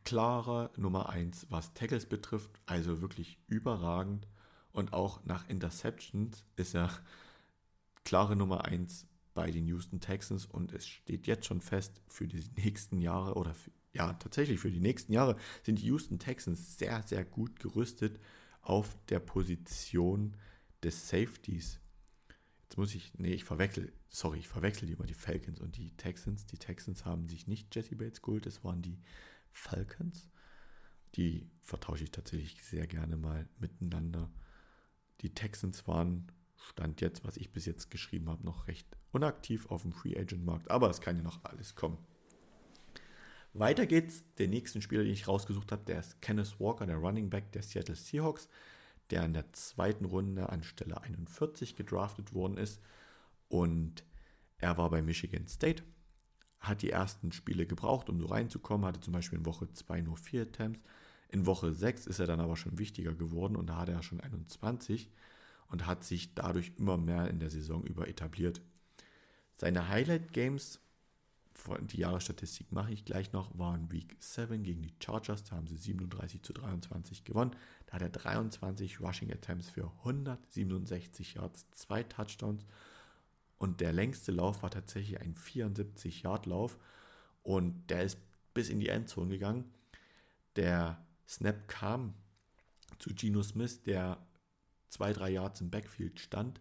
[0.03, 4.27] klarer Nummer 1, was Tackles betrifft, also wirklich überragend.
[4.73, 6.91] Und auch nach Interceptions ist er
[8.03, 12.45] klare Nummer 1 bei den Houston Texans und es steht jetzt schon fest, für die
[12.57, 17.03] nächsten Jahre oder für, ja, tatsächlich für die nächsten Jahre sind die Houston Texans sehr,
[17.03, 18.19] sehr gut gerüstet
[18.61, 20.35] auf der Position
[20.83, 21.79] des Safeties.
[22.63, 26.47] Jetzt muss ich, nee, ich verwechsel, sorry, ich verwechsel immer die Falcons und die Texans.
[26.47, 28.99] Die Texans haben sich nicht Jesse Bates geholt, es waren die
[29.51, 30.27] Falcons.
[31.15, 34.31] Die vertausche ich tatsächlich sehr gerne mal miteinander.
[35.21, 39.83] Die Texans waren, Stand jetzt, was ich bis jetzt geschrieben habe, noch recht unaktiv auf
[39.83, 41.99] dem Free Agent Markt, aber es kann ja noch alles kommen.
[43.53, 44.23] Weiter geht's.
[44.37, 47.63] Der nächste Spieler, den ich rausgesucht habe, der ist Kenneth Walker, der Running Back der
[47.63, 48.49] Seattle Seahawks,
[49.09, 52.81] der in der zweiten Runde an Stelle 41 gedraftet worden ist.
[53.49, 54.03] Und
[54.57, 55.83] er war bei Michigan State
[56.63, 60.17] hat die ersten Spiele gebraucht, um so reinzukommen, hatte zum Beispiel in Woche 2 nur
[60.17, 60.81] 4 Attempts.
[61.27, 64.21] In Woche 6 ist er dann aber schon wichtiger geworden und da hatte er schon
[64.21, 65.11] 21
[65.67, 68.61] und hat sich dadurch immer mehr in der Saison über etabliert.
[69.57, 70.79] Seine Highlight-Games,
[71.91, 75.77] die Jahresstatistik mache ich gleich noch, waren Week 7 gegen die Chargers, da haben sie
[75.77, 77.55] 37 zu 23 gewonnen.
[77.85, 82.65] Da hat er 23 Rushing Attempts für 167 Yards, zwei Touchdowns
[83.63, 86.77] und der längste Lauf war tatsächlich ein 74-Yard-Lauf.
[87.43, 88.17] Und der ist
[88.53, 89.71] bis in die Endzone gegangen.
[90.57, 92.13] Der Snap kam
[92.99, 94.17] zu Geno Smith, der
[94.89, 96.59] zwei, drei Yards im Backfield stand.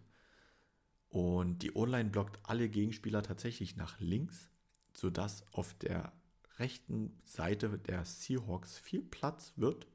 [1.09, 4.49] Und die O-Line blockt alle Gegenspieler tatsächlich nach links,
[4.93, 6.13] sodass auf der
[6.59, 9.87] rechten Seite der Seahawks viel Platz wird.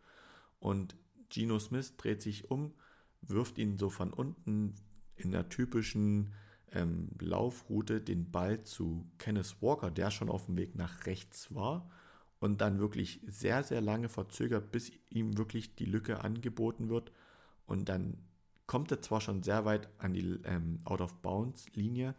[0.58, 0.96] Und
[1.28, 2.74] Geno Smith dreht sich um,
[3.20, 4.74] wirft ihn so von unten
[5.16, 6.32] in der typischen
[6.72, 11.90] ähm, Laufroute den Ball zu Kenneth Walker, der schon auf dem Weg nach rechts war
[12.40, 17.12] und dann wirklich sehr, sehr lange verzögert, bis ihm wirklich die Lücke angeboten wird.
[17.66, 18.18] Und dann
[18.66, 22.14] kommt er zwar schon sehr weit an die ähm, Out-of-Bounds-Linie,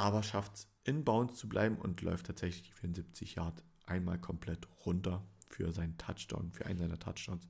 [0.00, 4.66] aber schafft es in Bounds zu bleiben und läuft tatsächlich die 74 Yard einmal komplett
[4.86, 7.46] runter für seinen Touchdown, für einen seiner Touchdowns.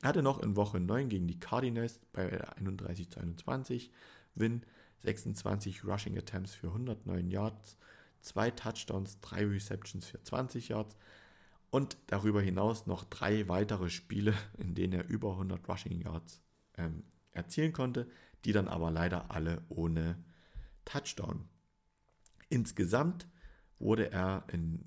[0.00, 3.90] Er hatte noch in Woche 9 gegen die Cardinals bei 31 zu 21
[4.36, 4.62] Win
[5.00, 7.76] 26 Rushing Attempts für 109 Yards,
[8.20, 10.96] zwei Touchdowns, drei Receptions für 20 Yards
[11.70, 16.40] und darüber hinaus noch drei weitere Spiele, in denen er über 100 Rushing Yards
[16.78, 18.08] ähm, erzielen konnte,
[18.44, 20.22] die dann aber leider alle ohne
[20.84, 21.48] Touchdown.
[22.52, 23.26] Insgesamt
[23.78, 24.84] wurde er in,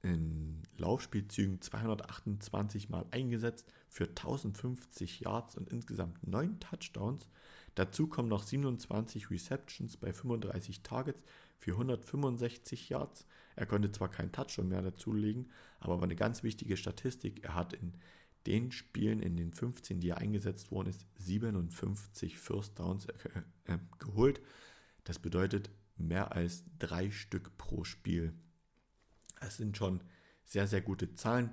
[0.00, 7.28] in Laufspielzügen 228 Mal eingesetzt für 1050 Yards und insgesamt 9 Touchdowns.
[7.74, 11.22] Dazu kommen noch 27 Receptions bei 35 Targets
[11.58, 13.26] für 165 Yards.
[13.54, 17.44] Er konnte zwar keinen Touchdown mehr dazulegen, aber eine ganz wichtige Statistik.
[17.44, 17.92] Er hat in
[18.46, 23.78] den Spielen, in den 15, die er eingesetzt worden ist, 57 First Downs äh, äh,
[23.98, 24.40] geholt.
[25.04, 28.34] Das bedeutet mehr als drei Stück pro Spiel.
[29.40, 30.02] Das sind schon
[30.44, 31.52] sehr, sehr gute Zahlen.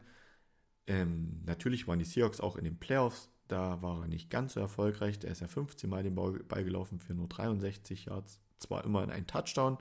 [0.87, 4.59] Ähm, natürlich waren die Seahawks auch in den Playoffs da war er nicht ganz so
[4.59, 5.19] erfolgreich.
[5.19, 8.39] Der ist ja 15 Mal den Ball gelaufen für nur 63 Yards.
[8.57, 9.77] Zwar immer in ein Touchdown,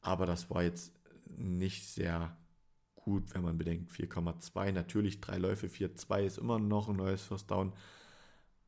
[0.00, 0.92] aber das war jetzt
[1.36, 2.36] nicht sehr
[2.96, 4.72] gut, wenn man bedenkt 4,2.
[4.72, 7.72] Natürlich drei Läufe, 4,2 ist immer noch ein neues First Down.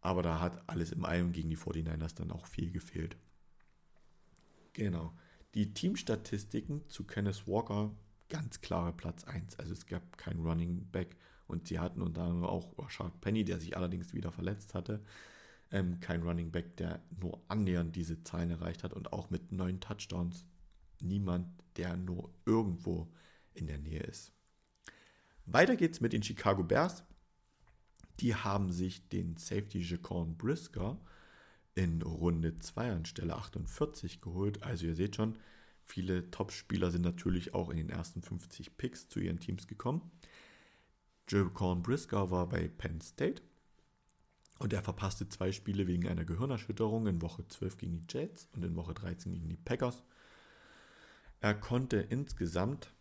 [0.01, 3.17] Aber da hat alles im allem gegen die 49ers dann auch viel gefehlt.
[4.73, 5.13] Genau.
[5.55, 7.95] Die Teamstatistiken zu Kenneth Walker,
[8.29, 9.59] ganz klare Platz 1.
[9.59, 13.61] Also es gab kein Running Back und sie hatten unter anderem auch Shark Penny, der
[13.61, 15.05] sich allerdings wieder verletzt hatte.
[15.71, 19.81] Ähm, kein Running Back, der nur annähernd diese Zahlen erreicht hat und auch mit neun
[19.81, 20.47] Touchdowns
[21.01, 23.13] niemand, der nur irgendwo
[23.55, 24.33] in der Nähe ist.
[25.45, 27.05] Weiter geht's mit den Chicago Bears.
[28.21, 30.99] Die haben sich den Safety Jaquan Brisker
[31.75, 34.63] in Runde 2 anstelle 48 geholt.
[34.63, 35.39] Also ihr seht schon,
[35.85, 40.11] viele Top-Spieler sind natürlich auch in den ersten 50 Picks zu ihren Teams gekommen.
[41.29, 43.43] Jaquan Brisker war bei Penn State
[44.59, 48.65] und er verpasste zwei Spiele wegen einer Gehirnerschütterung in Woche 12 gegen die Jets und
[48.65, 50.03] in Woche 13 gegen die Packers.
[51.41, 52.93] Er konnte insgesamt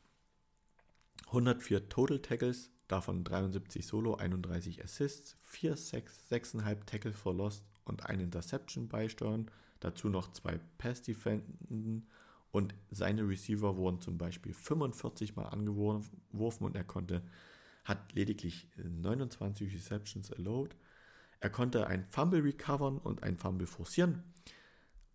[1.28, 8.06] 104 Total Tackles, davon 73 Solo, 31 Assists, 4 Sacks, 6,5 Tackle for Lost und
[8.06, 9.50] eine Interception beisteuern.
[9.80, 12.08] Dazu noch zwei Pass Defenden
[12.52, 17.22] und seine Receiver wurden zum Beispiel 45 Mal angeworfen und er konnte,
[17.84, 20.76] hat lediglich 29 Receptions allowed.
[21.40, 24.24] Er konnte ein Fumble recovern und ein Fumble forcieren.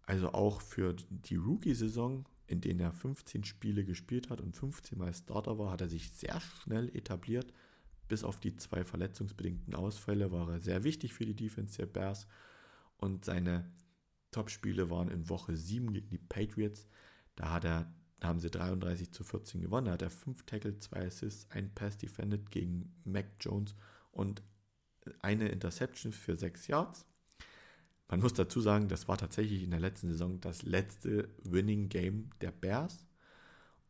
[0.02, 5.12] Also auch für die Rookie-Saison in denen er 15 Spiele gespielt hat und 15 Mal
[5.12, 7.52] Starter war, hat er sich sehr schnell etabliert.
[8.08, 12.28] Bis auf die zwei verletzungsbedingten Ausfälle war er sehr wichtig für die Defense der Bears.
[12.98, 13.70] Und seine
[14.30, 16.88] Top-Spiele waren in Woche 7 gegen die Patriots.
[17.35, 19.87] Da, hat er, da haben sie 33 zu 14 gewonnen.
[19.87, 23.74] Da hat er 5 Tackle, 2 Assists, ein Pass defended gegen Mac Jones
[24.11, 24.42] und
[25.20, 27.06] eine Interception für 6 Yards.
[28.09, 32.30] Man muss dazu sagen, das war tatsächlich in der letzten Saison das letzte Winning Game
[32.40, 33.06] der Bears.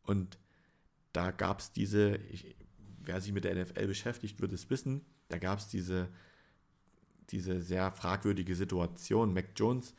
[0.01, 0.39] Und
[1.13, 2.55] da gab es diese, ich,
[2.99, 6.09] wer sich mit der NFL beschäftigt, wird es wissen, da gab es diese,
[7.29, 9.33] diese sehr fragwürdige Situation.
[9.33, 9.93] Mac Jones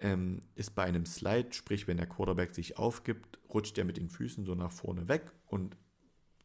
[0.00, 4.08] ähm, ist bei einem Slide, sprich, wenn der Quarterback sich aufgibt, rutscht er mit den
[4.08, 5.76] Füßen so nach vorne weg und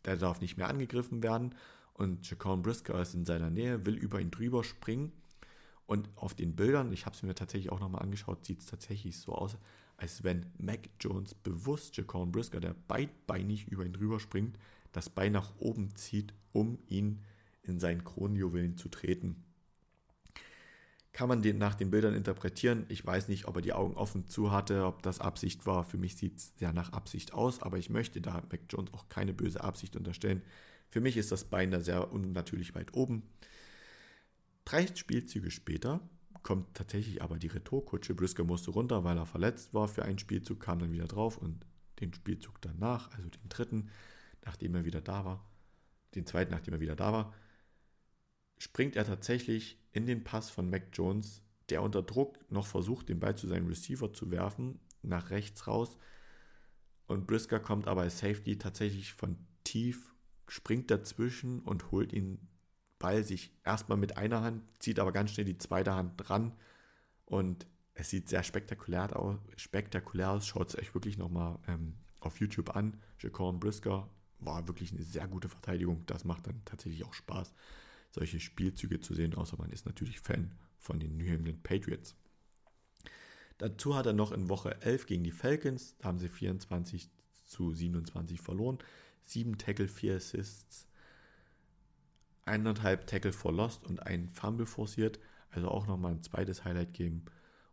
[0.05, 1.55] der darf nicht mehr angegriffen werden.
[1.93, 5.11] Und Jaquan Brisker ist in seiner Nähe, will über ihn drüber springen
[5.91, 9.19] und auf den Bildern, ich habe es mir tatsächlich auch nochmal angeschaut, sieht es tatsächlich
[9.19, 9.57] so aus,
[9.97, 14.57] als wenn Mac Jones bewusst Jaquan Brisker, der beidbeinig über ihn drüber springt,
[14.93, 17.19] das Bein nach oben zieht, um ihn
[17.63, 19.43] in seinen Kronjuwelen zu treten.
[21.13, 22.85] Kann man den nach den Bildern interpretieren?
[22.87, 25.83] Ich weiß nicht, ob er die Augen offen zu hatte, ob das Absicht war.
[25.83, 29.09] Für mich sieht es sehr nach Absicht aus, aber ich möchte da Mac Jones auch
[29.09, 30.41] keine böse Absicht unterstellen.
[30.89, 33.23] Für mich ist das Bein da sehr unnatürlich weit oben.
[34.63, 35.99] Drei Spielzüge später
[36.43, 38.15] kommt tatsächlich aber die Retourkutsche.
[38.15, 41.65] Brisker musste runter, weil er verletzt war für einen Spielzug, kam dann wieder drauf und
[41.99, 43.89] den Spielzug danach, also den dritten,
[44.45, 45.45] nachdem er wieder da war,
[46.15, 47.33] den zweiten, nachdem er wieder da war,
[48.61, 53.19] springt er tatsächlich in den Pass von Mac Jones, der unter Druck noch versucht, den
[53.19, 55.97] Ball zu seinem Receiver zu werfen, nach rechts raus.
[57.07, 60.13] Und Brisker kommt aber als Safety tatsächlich von tief,
[60.47, 62.47] springt dazwischen und holt ihn
[62.99, 66.53] Ball sich erstmal mit einer Hand, zieht aber ganz schnell die zweite Hand dran
[67.25, 69.39] und es sieht sehr spektakulär aus.
[69.55, 70.45] Spektakulär aus.
[70.45, 73.01] Schaut es euch wirklich nochmal ähm, auf YouTube an.
[73.19, 76.05] Jaquan Brisker war wirklich eine sehr gute Verteidigung.
[76.05, 77.53] Das macht dann tatsächlich auch Spaß,
[78.11, 82.15] solche Spielzüge zu sehen, außer man ist natürlich Fan von den New England Patriots.
[83.57, 87.09] Dazu hat er noch in Woche 11 gegen die Falcons, da haben sie 24
[87.45, 88.79] zu 27 verloren,
[89.23, 90.87] 7 Tackle, 4 Assists,
[92.45, 95.19] eineinhalb Tackle for Lost und einen Fumble forciert.
[95.49, 97.25] Also auch nochmal ein zweites Highlight geben.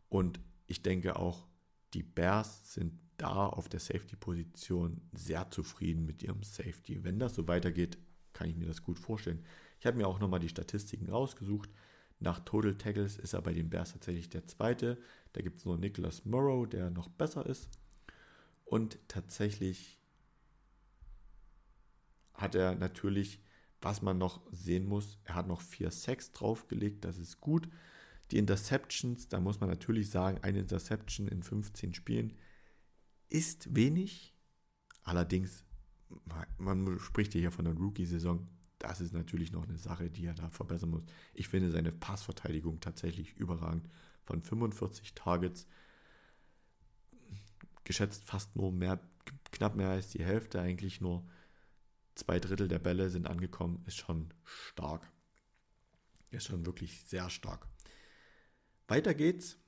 [0.09, 1.47] Und ich denke auch,
[1.95, 7.03] die Bears sind da auf der Safety-Position sehr zufrieden mit ihrem Safety.
[7.05, 7.99] Wenn das so weitergeht,
[8.39, 9.45] kann ich mir das gut vorstellen.
[9.81, 11.71] Ich habe mir auch nochmal die Statistiken rausgesucht.
[12.21, 14.99] Nach Total Tackles ist er bei den Bears tatsächlich der zweite.
[15.33, 17.69] Da gibt es nur Nicholas Morrow, der noch besser ist.
[18.65, 20.01] Und tatsächlich
[22.35, 23.41] hat er natürlich
[23.81, 27.69] was man noch sehen muss, er hat noch vier Sacks draufgelegt, das ist gut.
[28.31, 32.37] Die Interceptions, da muss man natürlich sagen, eine Interception in 15 Spielen
[33.29, 34.35] ist wenig.
[35.03, 35.65] Allerdings,
[36.59, 38.49] man spricht hier von der Rookie-Saison.
[38.79, 41.05] Das ist natürlich noch eine Sache, die er da verbessern muss.
[41.35, 43.89] Ich finde seine Passverteidigung tatsächlich überragend.
[44.25, 45.67] Von 45 Targets,
[47.85, 49.01] geschätzt fast nur mehr,
[49.51, 51.27] knapp mehr als die Hälfte, eigentlich nur
[52.15, 55.11] zwei Drittel der Bälle sind angekommen, ist schon stark.
[56.31, 57.67] Ist schon wirklich sehr stark.
[58.87, 59.59] Weiter geht's.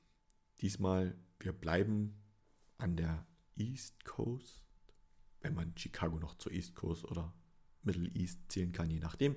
[0.60, 2.20] Diesmal, wir bleiben
[2.76, 3.26] an der
[3.56, 4.62] East Coast,
[5.40, 7.32] wenn man Chicago noch zur East Coast oder
[7.82, 9.36] Middle East zählen kann, je nachdem.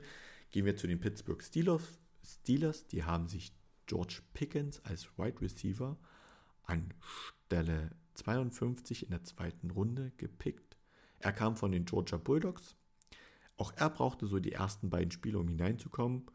[0.52, 2.00] Gehen wir zu den Pittsburgh Steelers.
[2.24, 3.54] Steelers, die haben sich
[3.86, 5.98] George Pickens als Wide Receiver
[6.64, 10.78] an Stelle 52 in der zweiten Runde gepickt.
[11.20, 12.76] Er kam von den Georgia Bulldogs,
[13.58, 16.26] auch er brauchte so die ersten beiden Spiele, um hineinzukommen.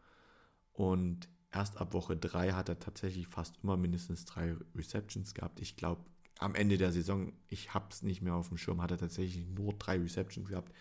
[0.72, 5.60] Und erst ab Woche 3 hat er tatsächlich fast immer mindestens drei Receptions gehabt.
[5.60, 6.04] Ich glaube,
[6.38, 9.46] am Ende der Saison, ich habe es nicht mehr auf dem Schirm, hat er tatsächlich
[9.46, 10.72] nur drei Receptions gehabt.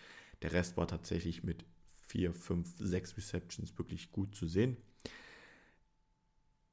[0.42, 1.64] Der Rest war tatsächlich mit
[2.06, 4.76] vier, fünf, sechs Receptions wirklich gut zu sehen.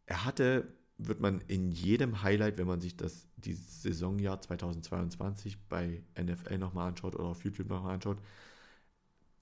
[0.05, 6.03] Er hatte, wird man in jedem Highlight, wenn man sich das dieses Saisonjahr 2022 bei
[6.19, 8.19] NFL nochmal anschaut oder auf YouTube nochmal anschaut,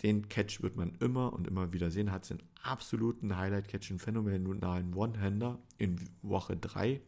[0.01, 2.11] den Catch wird man immer und immer wieder sehen.
[2.11, 7.01] Hat einen absoluten Highlight-Catch, einen phänomenalen One-Hander in Woche 3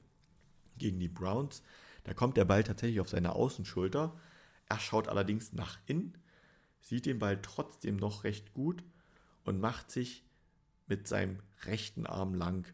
[0.77, 1.63] gegen die Browns.
[2.05, 4.15] Da kommt der Ball tatsächlich auf seine Außenschulter.
[4.69, 6.17] Er schaut allerdings nach innen,
[6.79, 8.83] sieht den Ball trotzdem noch recht gut
[9.43, 10.23] und macht sich
[10.87, 12.71] mit seinem rechten Arm lang.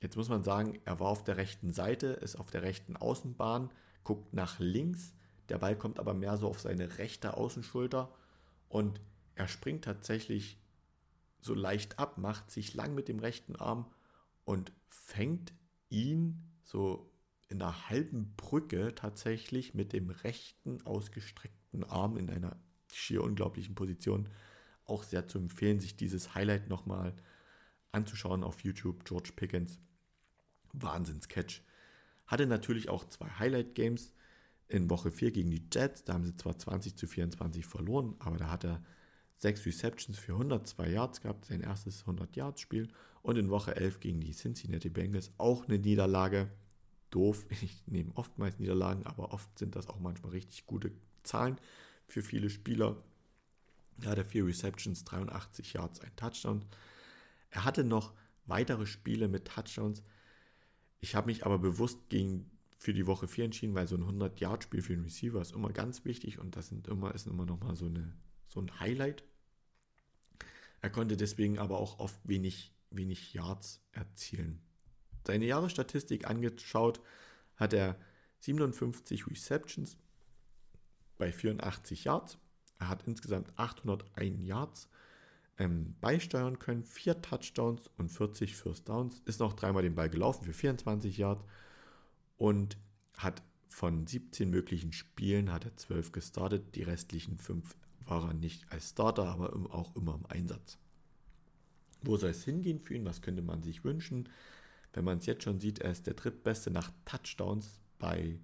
[0.00, 3.70] Jetzt muss man sagen, er war auf der rechten Seite, ist auf der rechten Außenbahn,
[4.04, 5.12] guckt nach links.
[5.48, 8.14] Der Ball kommt aber mehr so auf seine rechte Außenschulter
[8.68, 9.00] und
[9.34, 10.62] er springt tatsächlich
[11.40, 13.86] so leicht ab, macht sich lang mit dem rechten Arm
[14.44, 15.52] und fängt
[15.88, 17.10] ihn so
[17.48, 22.56] in einer halben Brücke tatsächlich mit dem rechten ausgestreckten Arm in einer
[22.92, 24.28] schier unglaublichen Position.
[24.84, 27.14] Auch sehr zu empfehlen, sich dieses Highlight nochmal
[27.92, 29.04] anzuschauen auf YouTube.
[29.04, 29.78] George Pickens,
[30.72, 31.62] Wahnsinns-Catch.
[32.26, 34.12] Hatte natürlich auch zwei Highlight-Games
[34.68, 36.04] in Woche 4 gegen die Jets.
[36.04, 38.82] Da haben sie zwar 20 zu 24 verloren, aber da hat er
[39.36, 42.88] sechs Receptions für 102 Yards gehabt, sein erstes 100-Yards-Spiel.
[43.22, 46.50] Und in Woche 11 gegen die Cincinnati Bengals auch eine Niederlage
[47.10, 47.46] doof.
[47.62, 50.92] Ich nehme oftmals Niederlagen, aber oft sind das auch manchmal richtig gute
[51.22, 51.58] Zahlen
[52.06, 52.96] für viele Spieler.
[54.02, 56.64] Er hatte vier Receptions, 83 Yards, ein Touchdown.
[57.50, 58.14] Er hatte noch
[58.46, 60.02] weitere Spiele mit Touchdowns.
[61.00, 64.82] Ich habe mich aber bewusst gegen, für die Woche 4 entschieden, weil so ein 100-Yard-Spiel
[64.82, 67.90] für einen Receiver ist immer ganz wichtig und das sind immer, ist immer nochmal so,
[68.46, 69.24] so ein Highlight.
[70.80, 74.62] Er konnte deswegen aber auch oft wenig, wenig Yards erzielen
[75.26, 77.00] seine Jahresstatistik angeschaut,
[77.56, 77.96] hat er
[78.40, 79.96] 57 Receptions
[81.18, 82.38] bei 84 Yards.
[82.78, 84.88] Er hat insgesamt 801 Yards
[85.58, 89.20] ähm, beisteuern können, 4 Touchdowns und 40 First Downs.
[89.24, 91.44] Ist noch dreimal den Ball gelaufen für 24 Yards
[92.36, 92.78] und
[93.16, 96.74] hat von 17 möglichen Spielen hat er 12 gestartet.
[96.74, 100.78] Die restlichen 5 war er nicht als Starter, aber auch immer im Einsatz.
[102.02, 103.04] Wo soll es hingehen für ihn?
[103.04, 104.28] Was könnte man sich wünschen?
[104.92, 108.40] Wenn man es jetzt schon sieht, er ist der drittbeste nach Touchdowns bei,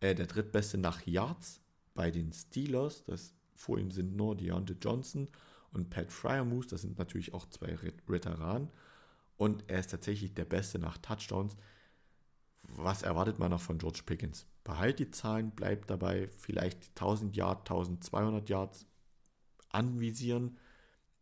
[0.00, 1.60] äh, der drittbeste nach Yards
[1.94, 3.04] bei den Steelers.
[3.04, 5.28] Das vor ihm sind nur Deontay Johnson
[5.72, 6.72] und Pat Fryermuth.
[6.72, 8.70] Das sind natürlich auch zwei Veteranen.
[9.36, 11.56] Und er ist tatsächlich der Beste nach Touchdowns.
[12.62, 14.46] Was erwartet man noch von George Pickens?
[14.64, 18.86] Behalt die Zahlen, bleibt dabei, vielleicht 1000 Yards, 1200 Yards
[19.70, 20.58] anvisieren.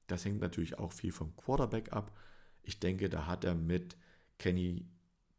[0.07, 2.17] Das hängt natürlich auch viel vom Quarterback ab.
[2.63, 3.97] Ich denke, da hat er mit
[4.39, 4.87] Kenny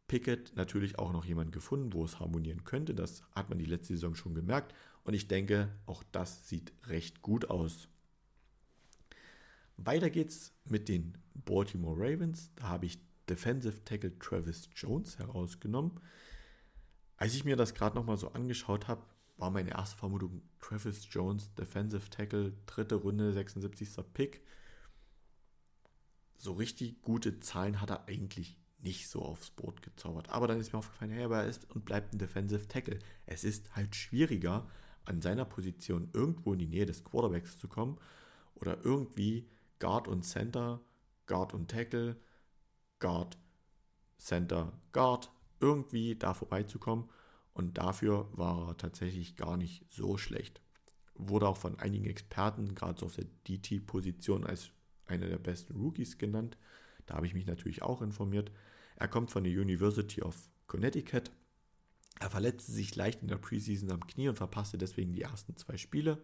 [0.08, 2.94] Pickett natürlich auch noch jemand gefunden, wo es harmonieren könnte.
[2.94, 4.74] Das hat man die letzte Saison schon gemerkt.
[5.04, 7.88] Und ich denke, auch das sieht recht gut aus.
[9.76, 12.50] Weiter geht's mit den Baltimore Ravens.
[12.56, 16.00] Da habe ich Defensive Tackle Travis Jones herausgenommen.
[17.16, 19.02] Als ich mir das gerade nochmal so angeschaut habe,
[19.36, 23.88] war meine erste Vermutung Travis Jones, Defensive Tackle, dritte Runde, 76.
[24.14, 24.42] Pick.
[26.38, 30.30] So richtig gute Zahlen hat er eigentlich nicht so aufs Boot gezaubert.
[30.30, 33.00] Aber dann ist mir aufgefallen, hey, aber er ist und bleibt ein Defensive Tackle.
[33.26, 34.66] Es ist halt schwieriger,
[35.04, 37.98] an seiner Position irgendwo in die Nähe des Quarterbacks zu kommen
[38.54, 40.80] oder irgendwie Guard und Center,
[41.26, 42.16] Guard und Tackle,
[42.98, 43.38] Guard,
[44.18, 45.30] Center, Guard,
[45.60, 47.08] irgendwie da vorbeizukommen.
[47.52, 50.60] Und dafür war er tatsächlich gar nicht so schlecht.
[51.14, 54.70] Wurde auch von einigen Experten, gerade so auf der DT-Position, als
[55.06, 56.58] einer der besten Rookies genannt.
[57.06, 58.50] Da habe ich mich natürlich auch informiert.
[58.96, 60.36] Er kommt von der University of
[60.66, 61.30] Connecticut.
[62.18, 65.76] Er verletzte sich leicht in der Preseason am Knie und verpasste deswegen die ersten zwei
[65.76, 66.22] Spiele.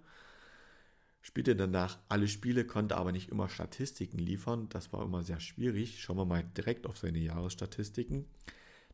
[1.20, 4.68] Spielte danach alle Spiele, konnte aber nicht immer Statistiken liefern.
[4.70, 6.02] Das war immer sehr schwierig.
[6.02, 8.26] Schauen wir mal direkt auf seine Jahresstatistiken.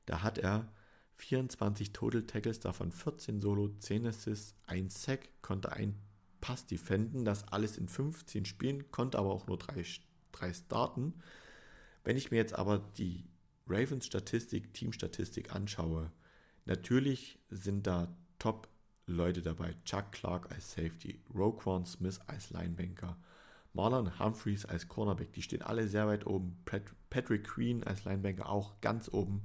[0.04, 0.70] Da hat er
[1.16, 5.96] 24 Total Tackles, davon 14 Solo, 10 Assists, 1 Sack, konnte ein
[6.40, 9.84] Pass defenden, das alles in 15 Spielen, konnte aber auch nur 3 drei,
[10.32, 11.14] drei starten.
[12.04, 13.24] Wenn ich mir jetzt aber die
[13.68, 16.10] Ravens Statistik, Teamstatistik anschaue,
[16.64, 19.74] natürlich sind da Top-Leute dabei.
[19.84, 23.16] Chuck Clark als Safety, Roquan Smith als Linebanker,
[23.72, 26.56] Marlon Humphreys als Cornerback, die stehen alle sehr weit oben.
[27.10, 29.42] Patrick Queen als Linebanker auch ganz oben.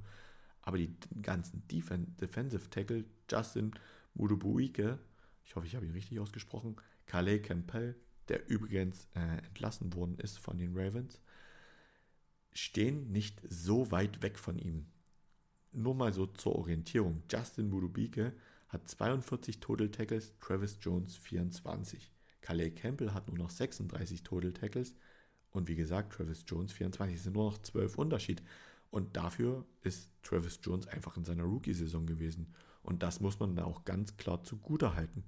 [0.62, 3.72] Aber die ganzen Defen Defensive Tackle, Justin
[4.14, 4.98] Mudubuike,
[5.44, 7.96] ich hoffe, ich habe ihn richtig ausgesprochen, Calais Campbell,
[8.28, 11.20] der übrigens äh, entlassen worden ist von den Ravens,
[12.54, 14.86] stehen nicht so weit weg von ihm.
[15.72, 17.22] Nur mal so zur Orientierung.
[17.30, 18.32] Justin Mudubike
[18.68, 22.12] hat 42 Total Tackles, Travis Jones 24.
[22.40, 24.94] Calais Campbell hat nur noch 36 Total Tackles
[25.54, 27.16] und wie gesagt, Travis Jones 24.
[27.16, 28.42] Es sind nur noch 12 Unterschied.
[28.90, 32.52] Und dafür ist Travis Jones einfach in seiner Rookie-Saison gewesen.
[32.82, 35.24] Und das muss man da auch ganz klar zugute halten.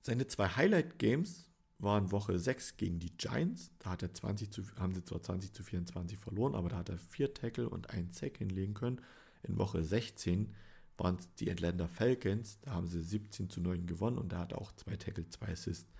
[0.00, 3.72] Seine zwei Highlight-Games waren Woche 6 gegen die Giants.
[3.78, 6.88] Da hat er 20 zu, haben sie zwar 20 zu 24 verloren, aber da hat
[6.88, 9.00] er vier Tackle und einen Sack hinlegen können.
[9.42, 10.54] In Woche 16
[10.96, 12.60] waren es die Atlanta Falcons.
[12.62, 15.48] Da haben sie 17 zu 9 gewonnen und da hat er auch zwei Tackle, zwei
[15.48, 15.92] Assists.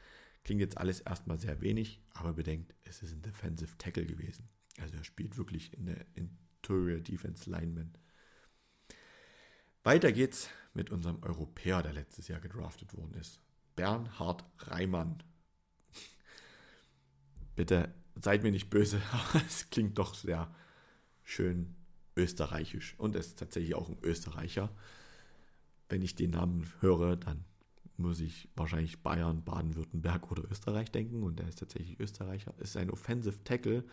[0.44, 4.48] Klingt jetzt alles erstmal sehr wenig, aber bedenkt, es ist ein Defensive Tackle gewesen.
[4.80, 7.92] Also er spielt wirklich in der Interior Defense Lineman.
[9.82, 13.40] Weiter geht's mit unserem Europäer, der letztes Jahr gedraftet worden ist.
[13.76, 15.22] Bernhard Reimann.
[17.56, 20.52] Bitte seid mir nicht böse, aber es klingt doch sehr
[21.22, 21.74] schön
[22.16, 22.94] österreichisch.
[22.98, 24.70] Und es ist tatsächlich auch ein Österreicher.
[25.88, 27.44] Wenn ich den Namen höre, dann
[27.96, 31.22] muss ich wahrscheinlich Bayern, Baden-Württemberg oder Österreich denken.
[31.22, 32.54] Und er ist tatsächlich Österreicher.
[32.58, 33.84] Ist ein Offensive Tackle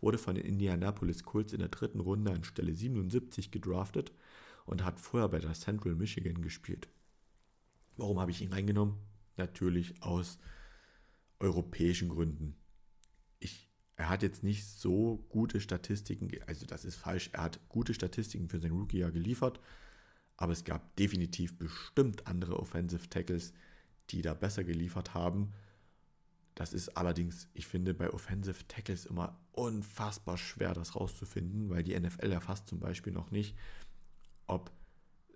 [0.00, 4.12] wurde von den Indianapolis Colts in der dritten Runde an Stelle 77 gedraftet
[4.64, 6.88] und hat vorher bei der Central Michigan gespielt.
[7.96, 8.96] Warum habe ich ihn reingenommen?
[9.36, 10.38] Natürlich aus
[11.40, 12.56] europäischen Gründen.
[13.98, 18.48] Er hat jetzt nicht so gute Statistiken, also das ist falsch, er hat gute Statistiken
[18.48, 19.58] für sein Rookie-Jahr geliefert,
[20.36, 23.52] aber es gab definitiv bestimmt andere Offensive Tackles,
[24.10, 25.52] die da besser geliefert haben.
[26.54, 31.98] Das ist allerdings, ich finde, bei Offensive Tackles immer unfassbar schwer, das rauszufinden, weil die
[31.98, 33.56] NFL erfasst zum Beispiel noch nicht,
[34.46, 34.70] ob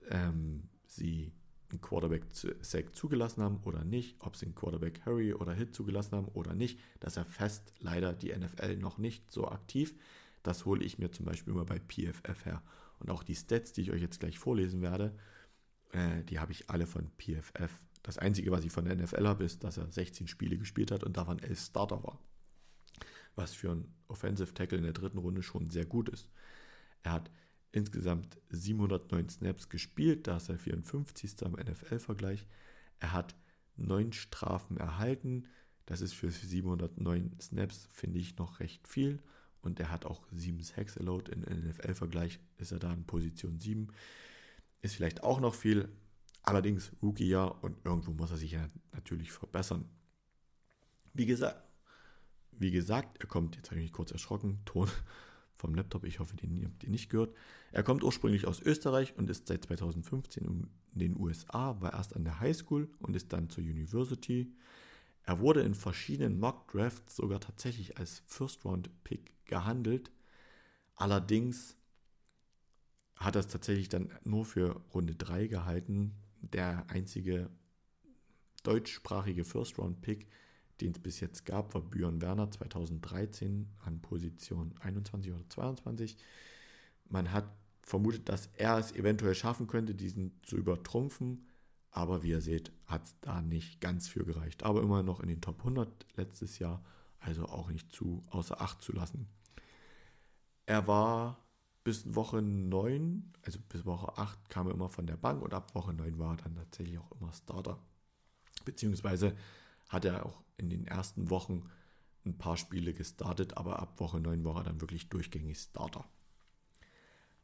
[0.08, 1.32] ähm, sie
[1.72, 6.54] einen Quarterback-Sack zugelassen haben oder nicht, ob sie einen Quarterback-Hurry oder Hit zugelassen haben oder
[6.54, 6.78] nicht.
[7.00, 9.94] Das erfasst leider die NFL noch nicht so aktiv.
[10.42, 12.62] Das hole ich mir zum Beispiel immer bei PFF her.
[12.98, 15.16] Und auch die Stats, die ich euch jetzt gleich vorlesen werde,
[15.92, 19.44] äh, die habe ich alle von PFF das Einzige, was ich von der NFL habe,
[19.44, 22.18] ist, dass er 16 Spiele gespielt hat und davon 11 Starter war.
[23.36, 26.28] Was für einen Offensive Tackle in der dritten Runde schon sehr gut ist.
[27.02, 27.30] Er hat
[27.72, 31.44] insgesamt 709 Snaps gespielt, da ist er 54.
[31.44, 32.46] am NFL-Vergleich.
[33.00, 33.34] Er hat
[33.76, 35.48] 9 Strafen erhalten.
[35.86, 39.20] Das ist für 709 Snaps, finde ich, noch recht viel.
[39.62, 41.28] Und er hat auch 7 Sacks allowed.
[41.28, 43.88] Im NFL-Vergleich ist er da in Position 7.
[44.82, 45.88] Ist vielleicht auch noch viel,
[46.42, 49.88] Allerdings Rookie-Jahr und irgendwo muss er sich ja natürlich verbessern.
[51.14, 51.62] Wie gesagt,
[52.50, 54.90] wie gesagt, er kommt, jetzt habe ich mich kurz erschrocken, Ton
[55.62, 57.34] vom Laptop, ich hoffe, den habt ihr nicht gehört.
[57.70, 62.24] Er kommt ursprünglich aus Österreich und ist seit 2015 in den USA, war erst an
[62.24, 64.52] der Highschool und ist dann zur University.
[65.22, 70.10] Er wurde in verschiedenen Mock Drafts sogar tatsächlich als First-Round-Pick gehandelt.
[70.96, 71.76] Allerdings
[73.14, 77.50] hat es tatsächlich dann nur für Runde 3 gehalten, der einzige
[78.64, 80.26] deutschsprachige First-Round-Pick,
[80.80, 86.16] den es bis jetzt gab, war Björn Werner 2013 an Position 21 oder 22.
[87.08, 87.44] Man hat
[87.82, 91.46] vermutet, dass er es eventuell schaffen könnte, diesen zu übertrumpfen.
[91.90, 94.62] Aber wie ihr seht, hat es da nicht ganz für gereicht.
[94.62, 96.82] Aber immer noch in den Top 100 letztes Jahr,
[97.18, 99.28] also auch nicht zu außer Acht zu lassen.
[100.64, 101.38] Er war
[101.84, 105.74] bis Woche 9, also bis Woche 8 kam er immer von der Bank und ab
[105.74, 107.78] Woche 9 war er dann tatsächlich auch immer Starter.
[108.64, 109.36] Beziehungsweise
[109.92, 111.68] hat er auch in den ersten Wochen
[112.24, 116.08] ein paar Spiele gestartet, aber ab Woche 9 war er dann wirklich durchgängig Starter.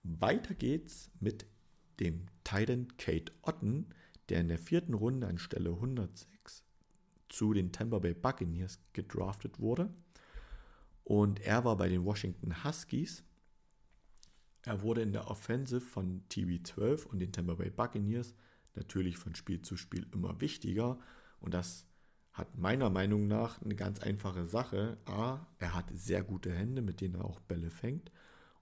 [0.03, 1.47] Weiter geht's mit
[2.01, 3.87] dem Titan Kate Otten,
[4.29, 6.65] der in der vierten Runde an Stelle 106
[7.29, 9.93] zu den Tampa Bay Buccaneers gedraftet wurde.
[11.03, 13.25] Und er war bei den Washington Huskies
[14.69, 18.35] er wurde in der Offensive von TB12 und den Tampa Bay Buccaneers
[18.75, 20.99] natürlich von Spiel zu Spiel immer wichtiger
[21.41, 21.87] und das
[22.39, 24.97] hat meiner Meinung nach eine ganz einfache Sache.
[25.07, 28.11] A, er hat sehr gute Hände, mit denen er auch Bälle fängt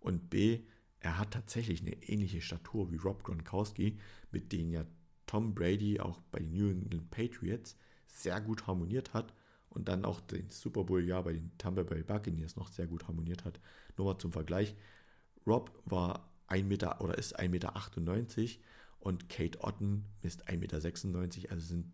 [0.00, 0.60] und B,
[1.00, 3.98] er hat tatsächlich eine ähnliche Statur wie Rob Gronkowski,
[4.30, 4.84] mit denen ja
[5.26, 9.34] Tom Brady auch bei den New England Patriots sehr gut harmoniert hat
[9.68, 13.44] und dann auch den Super Bowl-Jahr bei den Tampa Bay Buccaneers noch sehr gut harmoniert
[13.44, 13.60] hat.
[13.96, 14.74] Nur mal zum Vergleich,
[15.46, 17.74] Rob war 1 Meter oder ist 1,98 Meter
[19.00, 21.92] und Kate Otten misst 1,96 Meter, also sind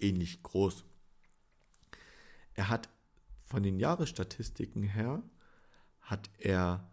[0.00, 0.84] ähnlich groß.
[2.54, 2.88] Er hat
[3.46, 5.22] von den Jahresstatistiken her,
[6.00, 6.88] hat er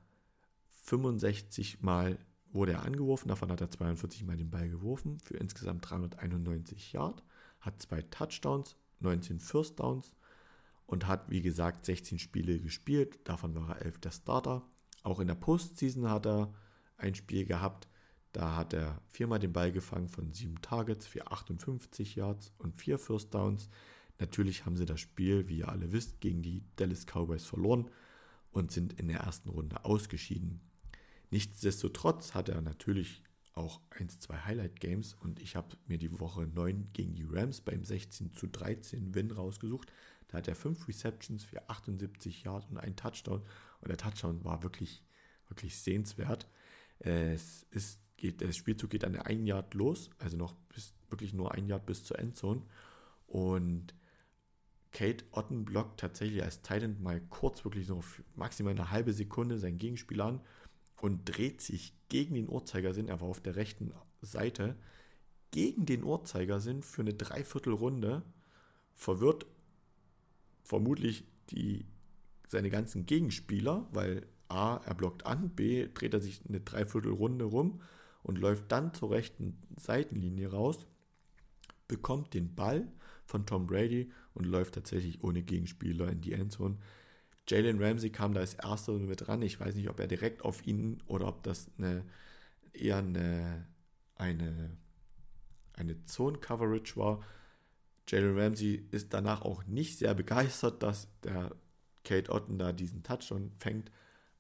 [0.84, 2.18] 65 Mal
[2.54, 7.24] wurde er angeworfen, davon hat er 42 Mal den Ball geworfen für insgesamt 391 Yard,
[7.62, 10.14] hat zwei Touchdowns, 19 First Downs
[10.86, 14.64] und hat wie gesagt 16 Spiele gespielt, davon war er 11 der Starter.
[15.04, 16.54] Auch in der Postseason hat er
[16.98, 17.88] ein Spiel gehabt,
[18.34, 22.98] da hat er viermal den Ball gefangen von sieben Targets für 58 Yards und vier
[22.98, 23.70] First Downs.
[24.22, 27.90] Natürlich haben sie das Spiel, wie ihr alle wisst, gegen die Dallas Cowboys verloren.
[28.52, 30.60] und sind in der ersten Runde ausgeschieden.
[31.30, 36.90] Nichtsdestotrotz hat er natürlich auch 1, 2 Highlight-Games und ich habe mir die Woche 9
[36.92, 39.94] gegen die Rams beim 16 zu 13 Win rausgesucht.
[40.28, 43.42] Da hat er 5 Receptions für 78 Yards und einen Touchdown
[43.80, 45.02] und der Touchdown war wirklich,
[45.48, 46.46] wirklich sehenswert.
[47.00, 51.34] Es ist, geht, der Spielzug geht an der 1 Yard los, also noch bis, wirklich
[51.34, 52.64] nur ein Yard bis zur Endzone
[53.28, 53.96] und
[54.92, 58.04] Kate Otten blockt tatsächlich als Titan mal kurz, wirklich so
[58.36, 60.42] maximal eine halbe Sekunde seinen Gegenspieler an
[61.02, 63.08] und dreht sich gegen den Uhrzeigersinn.
[63.08, 64.76] Er war auf der rechten Seite
[65.52, 68.24] gegen den Uhrzeigersinn für eine Dreiviertelrunde.
[68.94, 69.46] Verwirrt
[70.64, 71.86] vermutlich die,
[72.48, 77.82] seine ganzen Gegenspieler, weil A, er blockt an, B, dreht er sich eine Dreiviertelrunde rum
[78.24, 80.86] und läuft dann zur rechten Seitenlinie raus,
[81.88, 82.88] bekommt den Ball
[83.32, 86.78] von Tom Brady und läuft tatsächlich ohne Gegenspieler in die Endzone.
[87.48, 89.42] Jalen Ramsey kam da als erster mit ran.
[89.42, 92.04] Ich weiß nicht, ob er direkt auf ihn oder ob das eine,
[92.74, 93.68] eher eine,
[94.16, 94.78] eine,
[95.74, 97.24] eine Zone-Coverage war.
[98.08, 101.56] Jalen Ramsey ist danach auch nicht sehr begeistert, dass der
[102.04, 103.92] Kate Otten da diesen Touchdown fängt.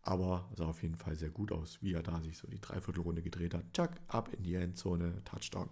[0.03, 3.21] Aber sah auf jeden Fall sehr gut aus, wie er da sich so die Dreiviertelrunde
[3.21, 3.71] gedreht hat.
[3.73, 5.69] Chuck, ab in die Endzone, Touchdown.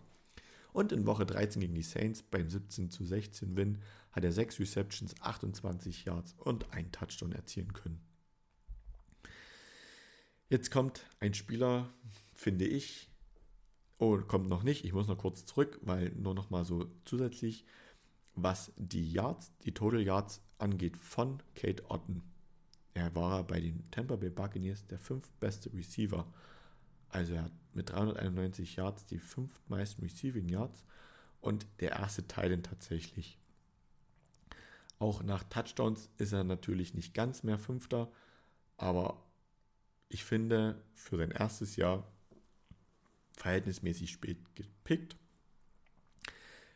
[0.72, 3.80] Und in Woche 13 gegen die Saints beim 17 zu 16 Win
[4.12, 8.02] hat er 6 Receptions, 28 Yards und einen Touchdown erzielen können.
[10.50, 11.90] Jetzt kommt ein Spieler,
[12.34, 13.10] finde ich,
[14.00, 17.66] oh, kommt noch nicht, ich muss noch kurz zurück, weil nur noch mal so zusätzlich,
[18.36, 22.24] was die Yards, die Total Yards angeht von Kate Otten.
[22.94, 26.26] Er war bei den Tampa Bay Buccaneers der fünftbeste Receiver
[27.10, 30.84] also er hat mit 391 Yards die fünftmeisten Receiving Yards
[31.40, 33.38] und der erste Titan tatsächlich.
[35.00, 38.12] Auch nach Touchdowns ist er natürlich nicht ganz mehr Fünfter,
[38.76, 39.24] aber
[40.10, 42.06] ich finde für sein erstes Jahr
[43.38, 45.16] verhältnismäßig spät gepickt,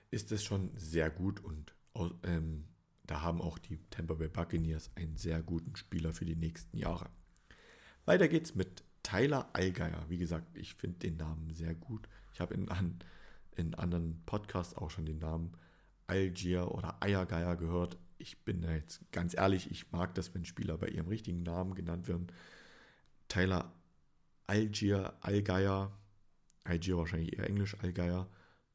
[0.09, 1.75] ist es schon sehr gut und
[2.23, 2.63] ähm,
[3.05, 7.09] da haben auch die Tampa Bay Buccaneers einen sehr guten Spieler für die nächsten Jahre.
[8.05, 12.07] Weiter geht's mit Tyler Allgeier, wie gesagt, ich finde den Namen sehr gut.
[12.33, 12.99] Ich habe in, an,
[13.55, 15.51] in anderen Podcasts auch schon den Namen
[16.07, 17.97] Algier oder Eiergeier gehört.
[18.17, 21.75] Ich bin da jetzt ganz ehrlich, ich mag das, wenn Spieler bei ihrem richtigen Namen
[21.75, 22.27] genannt werden.
[23.27, 23.73] Tyler
[24.47, 25.91] Algier, Allgeier,
[26.63, 28.29] Algier wahrscheinlich eher Englisch, Allgeier,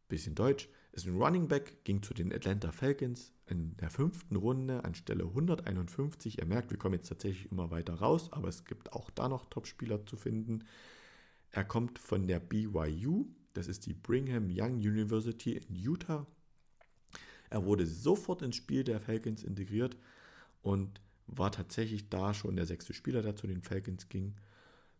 [0.08, 0.68] bisschen Deutsch,
[0.98, 5.24] ist ein Running Back, ging zu den Atlanta Falcons in der fünften Runde an Stelle
[5.24, 6.40] 151.
[6.40, 9.46] Er merkt, wir kommen jetzt tatsächlich immer weiter raus, aber es gibt auch da noch
[9.46, 10.64] Top-Spieler zu finden.
[11.50, 16.26] Er kommt von der BYU, das ist die Brigham Young University in Utah.
[17.48, 19.96] Er wurde sofort ins Spiel der Falcons integriert
[20.62, 24.34] und war tatsächlich da schon der sechste Spieler, der zu den Falcons ging.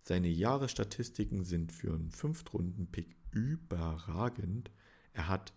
[0.03, 4.71] Seine Jahresstatistiken sind für einen Fünftrunden-Pick überragend.
[5.13, 5.53] Er hat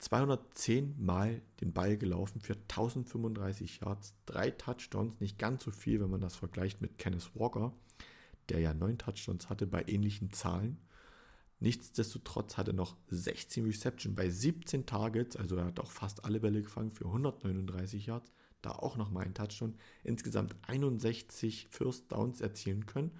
[0.00, 6.10] 210 Mal den Ball gelaufen für 1035 Yards, drei Touchdowns, nicht ganz so viel, wenn
[6.10, 7.72] man das vergleicht mit Kenneth Walker,
[8.48, 10.78] der ja neun Touchdowns hatte bei ähnlichen Zahlen.
[11.60, 16.40] Nichtsdestotrotz hatte er noch 16 Reception bei 17 Targets, also er hat auch fast alle
[16.40, 18.32] Bälle gefangen für 139 Yards,
[18.62, 23.10] da auch nochmal ein Touchdown, insgesamt 61 First Downs erzielen können,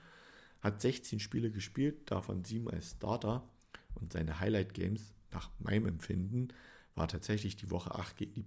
[0.62, 3.48] hat 16 Spiele gespielt, davon 7 als Starter.
[3.94, 6.48] Und seine Highlight Games nach meinem Empfinden
[6.94, 8.46] war tatsächlich die Woche 8 gegen die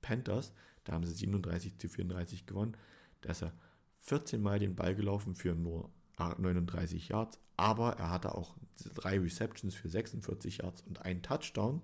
[0.00, 0.52] Panthers.
[0.84, 2.76] Da haben sie 37 zu 34 gewonnen.
[3.20, 3.52] Da ist er
[4.00, 8.56] 14 Mal den Ball gelaufen für nur 39 Yards, aber er hatte auch
[8.94, 11.82] drei Receptions für 46 Yards und einen Touchdown.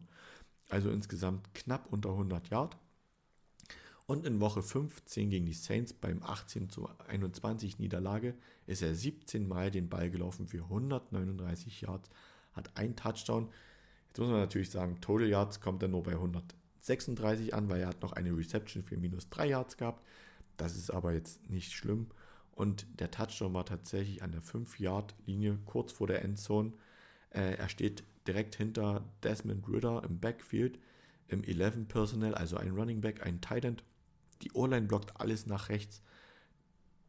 [0.68, 2.76] Also insgesamt knapp unter 100 Yards.
[4.06, 8.34] Und in Woche 15 gegen die Saints beim 18 zu 21 Niederlage
[8.66, 12.08] ist er 17 Mal den Ball gelaufen für 139 Yards,
[12.52, 13.50] hat einen Touchdown.
[14.08, 17.88] Jetzt muss man natürlich sagen, Total Yards kommt dann nur bei 136 an, weil er
[17.88, 20.04] hat noch eine Reception für minus 3 Yards gehabt.
[20.56, 22.08] Das ist aber jetzt nicht schlimm.
[22.52, 26.72] Und der Touchdown war tatsächlich an der 5-Yard-Linie, kurz vor der Endzone.
[27.30, 30.80] Äh, er steht direkt hinter Desmond Ritter im Backfield,
[31.28, 33.84] im 11 Personnel, also ein Running Back, ein Tight End.
[34.42, 36.02] Die O-Line blockt alles nach rechts.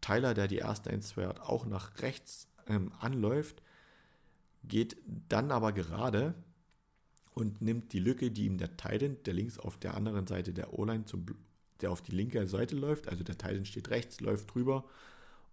[0.02, 3.62] Tyler, der die erste 1-2 hat, auch nach rechts ähm, anläuft,
[4.64, 6.36] geht dann aber gerade
[7.34, 10.78] und nimmt die Lücke, die ihm der Titan, der links auf der anderen Seite der
[10.78, 11.06] O-Line,
[11.82, 14.86] der auf die linke Seite läuft, also der Titan steht rechts, läuft drüber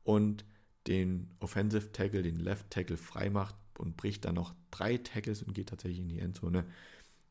[0.03, 0.45] und
[0.87, 5.55] den Offensive Tackle, den Left Tackle frei macht und bricht dann noch drei Tackles und
[5.55, 6.65] geht tatsächlich in die Endzone.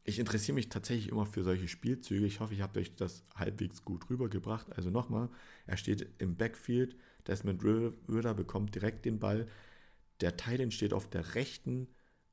[0.04, 2.26] Ich interessiere mich tatsächlich immer für solche Spielzüge.
[2.26, 4.72] Ich hoffe, ich habe euch das halbwegs gut rübergebracht.
[4.76, 5.30] Also nochmal,
[5.66, 6.96] er steht im Backfield,
[7.28, 9.48] Desmond Ritter bekommt direkt den Ball.
[10.22, 11.88] Der Titan steht auf der rechten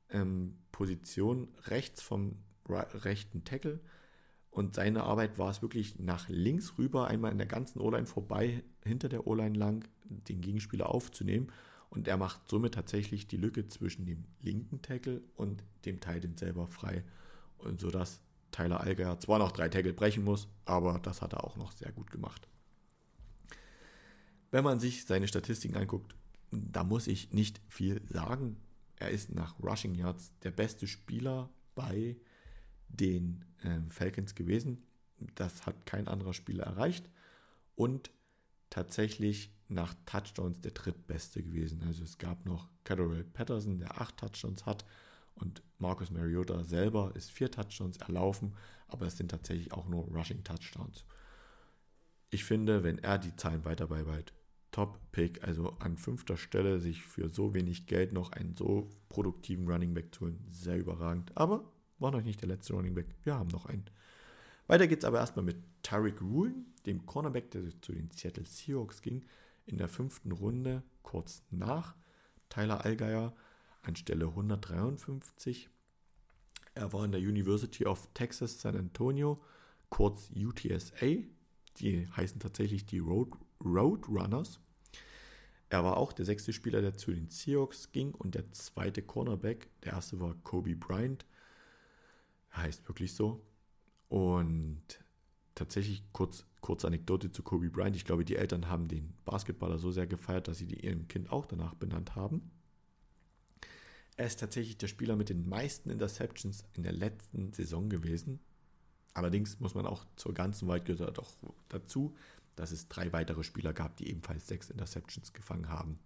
[0.09, 2.37] ähm, Position, rechts vom
[2.67, 3.79] rechten Tackle.
[4.49, 8.63] Und seine Arbeit war es wirklich nach links rüber, einmal in der ganzen O-Line vorbei,
[8.83, 11.51] hinter der O-Line lang, den Gegenspieler aufzunehmen.
[11.89, 16.67] Und er macht somit tatsächlich die Lücke zwischen dem linken Tackle und dem Titan selber
[16.67, 17.03] frei.
[17.57, 21.43] Und so dass Tyler Alger zwar noch drei Tackle brechen muss, aber das hat er
[21.43, 22.47] auch noch sehr gut gemacht.
[24.51, 26.15] Wenn man sich seine Statistiken anguckt,
[26.51, 28.57] da muss ich nicht viel sagen.
[28.97, 32.17] Er ist nach Rushing Yards der beste Spieler bei
[32.87, 34.83] den äh, Falcons gewesen.
[35.35, 37.09] Das hat kein anderer Spieler erreicht.
[37.75, 38.11] Und
[38.69, 41.83] tatsächlich nach Touchdowns der drittbeste gewesen.
[41.83, 44.85] Also es gab noch Cadorel Patterson, der acht Touchdowns hat.
[45.35, 48.55] Und Marcus Mariota selber ist vier Touchdowns erlaufen,
[48.87, 51.05] aber es sind tatsächlich auch nur Rushing Touchdowns.
[52.29, 54.33] Ich finde, wenn er die Zahlen weiter beibehält,
[54.73, 59.93] Top-Pick, also an fünfter Stelle sich für so wenig Geld noch einen so produktiven Running
[59.93, 61.31] Back zu holen, sehr überragend.
[61.35, 63.85] Aber war noch nicht der letzte Running Back, wir haben noch einen.
[64.67, 66.53] Weiter geht es aber erstmal mit Tariq Rule,
[66.85, 69.23] dem Cornerback, der zu den Seattle Seahawks ging,
[69.65, 71.95] in der fünften Runde, kurz nach
[72.49, 73.33] Tyler Allgeier
[73.83, 75.69] anstelle 153.
[76.73, 79.39] Er war in der University of Texas San Antonio,
[79.89, 81.23] kurz UTSA.
[81.77, 83.29] Die heißen tatsächlich die Road,
[83.63, 84.59] Roadrunners.
[85.69, 89.69] Er war auch der sechste Spieler, der zu den Seahawks ging und der zweite Cornerback.
[89.81, 91.25] Der erste war Kobe Bryant.
[92.55, 93.43] Heißt wirklich so.
[94.07, 94.83] Und
[95.55, 97.95] tatsächlich kurz, kurz Anekdote zu Kobe Bryant.
[97.95, 101.31] Ich glaube, die Eltern haben den Basketballer so sehr gefeiert, dass sie die ihrem Kind
[101.31, 102.51] auch danach benannt haben.
[104.15, 108.39] Er ist tatsächlich der Spieler mit den meisten Interceptions in der letzten Saison gewesen.
[109.15, 111.31] Allerdings muss man auch zur ganzen Wahrheit gehört auch
[111.69, 112.15] dazu,
[112.55, 115.99] dass es drei weitere Spieler gab, die ebenfalls sechs Interceptions gefangen haben.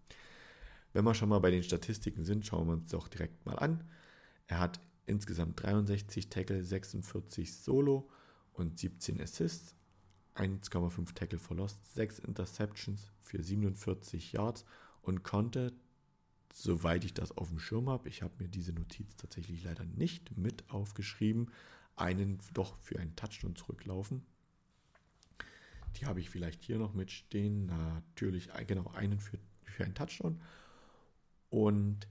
[0.94, 3.84] Wenn wir schon mal bei den Statistiken sind, schauen wir uns doch direkt mal an.
[4.48, 8.10] Er hat insgesamt 63 Tackle, 46 Solo
[8.54, 9.76] und 17 Assists,
[10.36, 14.66] 1,5 Tackle verlost, 6 Interceptions für 47 Yards
[15.02, 15.74] und konnte
[16.54, 20.38] soweit ich das auf dem Schirm habe, ich habe mir diese Notiz tatsächlich leider nicht
[20.38, 21.52] mit aufgeschrieben,
[21.96, 24.26] einen doch für einen Touchdown zurücklaufen.
[25.98, 27.66] Die habe ich vielleicht hier noch mitstehen.
[27.68, 30.42] Natürlich, äh, genau, einen für, für einen Touchdown.
[31.50, 32.08] Und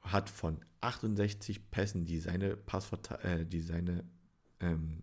[0.00, 4.04] hat von 68 Pässen, die seine, Passverte äh, die seine
[4.60, 5.02] ähm,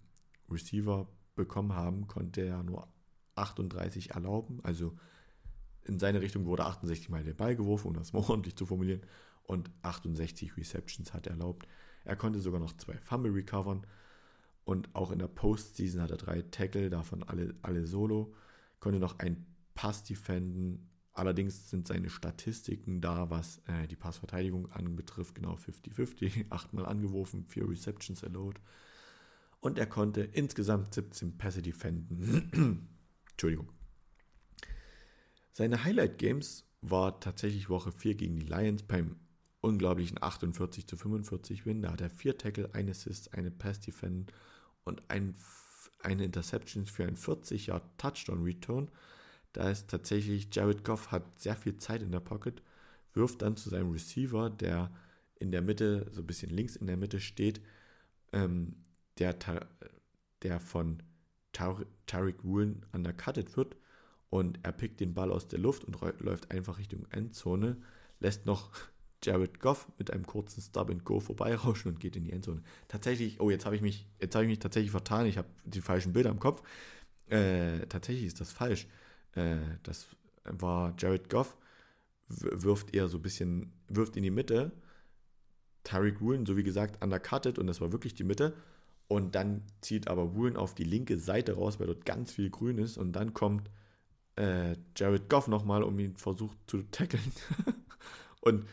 [0.49, 2.88] Receiver bekommen haben, konnte er nur
[3.36, 4.59] 38 erlauben.
[4.63, 4.95] Also
[5.84, 9.01] in seine Richtung wurde 68 Mal der Ball geworfen, um das mal ordentlich zu formulieren,
[9.43, 11.68] und 68 Receptions hat er erlaubt.
[12.03, 13.86] Er konnte sogar noch zwei Fumble recovern
[14.66, 18.34] und auch in der Postseason hat er drei Tackle, davon alle, alle solo,
[18.80, 19.45] konnte noch einen
[19.76, 20.89] Pass defenden.
[21.13, 27.70] Allerdings sind seine Statistiken da, was äh, die Passverteidigung anbetrifft, genau 50-50, achtmal angeworfen, vier
[27.70, 28.59] Receptions allowed.
[29.59, 32.88] Und er konnte insgesamt 17 Pässe defenden.
[33.32, 33.72] Entschuldigung.
[35.53, 39.16] Seine Highlight Games war tatsächlich Woche 4 gegen die Lions beim
[39.61, 41.82] unglaublichen 48 zu 45 Win.
[41.82, 44.32] Da hat er vier Tackle, ein Assist, eine Pass Defend
[44.86, 45.36] und ein,
[46.02, 48.90] eine Interception für einen 40 Yard Touchdown Return.
[49.54, 52.62] Da ist tatsächlich Jared Goff hat sehr viel Zeit in der Pocket,
[53.14, 54.92] wirft dann zu seinem Receiver, der
[55.36, 57.62] in der Mitte, so ein bisschen links in der Mitte steht,
[58.32, 58.76] ähm,
[59.18, 59.36] der,
[60.42, 61.04] der von
[61.52, 63.76] Tariq Woolen undercutted wird
[64.30, 67.78] und er pickt den Ball aus der Luft und läuft einfach Richtung Endzone,
[68.20, 68.72] lässt noch
[69.26, 72.61] Jared Goff mit einem kurzen Stub and Go vorbeirauschen und geht in die Endzone.
[72.88, 75.82] Tatsächlich, oh, jetzt habe ich mich, jetzt habe ich mich tatsächlich vertan, ich habe die
[75.82, 76.61] falschen Bilder im Kopf.
[77.28, 78.88] Äh, tatsächlich ist das falsch.
[79.34, 80.07] Äh, das
[80.43, 81.57] war Jared Goff,
[82.28, 84.71] wirft eher so ein bisschen, wirft in die Mitte.
[85.84, 88.53] Tariq Woolen, so wie gesagt, undercutted und das war wirklich die Mitte.
[89.07, 92.80] Und dann zieht aber Woolen auf die linke Seite raus, weil dort ganz viel grün
[92.80, 92.97] ist.
[92.97, 93.69] Und dann kommt
[94.36, 97.32] äh, Jared Goff nochmal, um ihn versucht zu tackeln.
[98.41, 98.65] und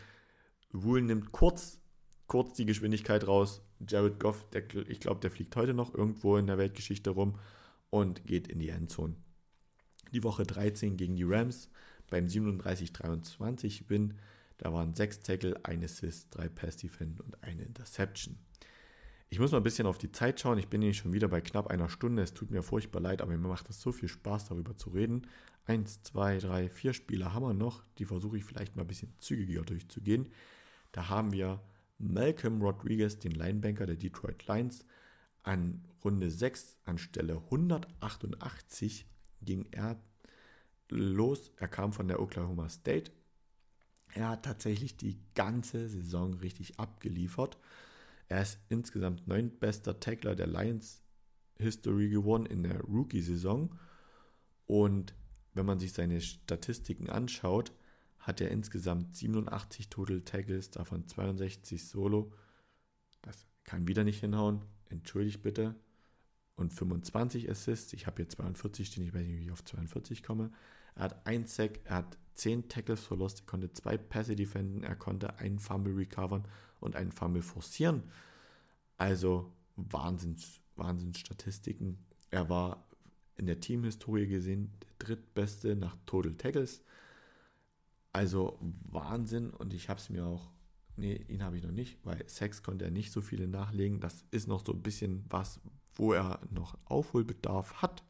[0.73, 1.81] Wool nimmt kurz,
[2.27, 3.63] kurz die Geschwindigkeit raus.
[3.87, 7.39] Jared Goff, der, ich glaube, der fliegt heute noch irgendwo in der Weltgeschichte rum
[7.91, 9.17] und geht in die Endzone.
[10.13, 11.69] Die Woche 13 gegen die Rams
[12.11, 14.15] beim 37-23 Win.
[14.59, 18.39] Da waren sechs Tackle, ein Assist, drei Pass Defend und eine Interception.
[19.29, 20.59] Ich muss mal ein bisschen auf die Zeit schauen.
[20.59, 22.23] Ich bin nämlich schon wieder bei knapp einer Stunde.
[22.23, 25.27] Es tut mir furchtbar leid, aber mir macht es so viel Spaß, darüber zu reden.
[25.65, 27.83] Eins, zwei, drei, vier Spieler haben wir noch.
[27.99, 30.29] Die versuche ich vielleicht mal ein bisschen zügiger durchzugehen.
[30.93, 31.61] Da haben wir
[31.99, 34.85] Malcolm Rodriguez, den Linebanker der Detroit Lions.
[35.43, 39.07] An Runde 6 an Stelle 188
[39.41, 40.01] ging er
[40.89, 43.11] los, er kam von der Oklahoma State.
[44.15, 47.59] Er hat tatsächlich die ganze Saison richtig abgeliefert.
[48.29, 51.03] Er ist insgesamt neuntbester Tackler der Lions
[51.59, 53.79] History geworden in der Rookie-Saison.
[54.67, 55.15] Und
[55.55, 57.73] wenn man sich seine Statistiken anschaut,
[58.23, 62.33] hat er insgesamt 87 Total Tackles, davon 62 Solo.
[63.21, 64.65] Das kann wieder nicht hinhauen.
[64.89, 65.75] Entschuldigt bitte.
[66.55, 67.93] Und 25 Assists.
[67.93, 69.05] Ich habe hier 42 stehen.
[69.05, 70.53] Ich weiß nicht, wie ich auf 42 komme.
[70.95, 74.97] Er hat ein Sack, er hat 10 Tackles verlost, er konnte zwei Pässe defenden, er
[74.97, 76.47] konnte einen Fumble recovern
[76.81, 78.05] und einen Fumble forcieren.
[78.99, 81.99] Also Wahnsinns, Wahnsinnsstatistiken.
[82.31, 82.87] Er war
[83.37, 86.83] in der Teamhistorie gesehen der drittbeste nach Total Tackles.
[88.13, 88.59] Also
[88.91, 90.51] Wahnsinn und ich habe es mir auch,
[90.97, 94.01] nee, ihn habe ich noch nicht, weil Sex konnte er nicht so viele nachlegen.
[94.01, 95.61] Das ist noch so ein bisschen was,
[95.95, 98.03] wo er noch Aufholbedarf hat.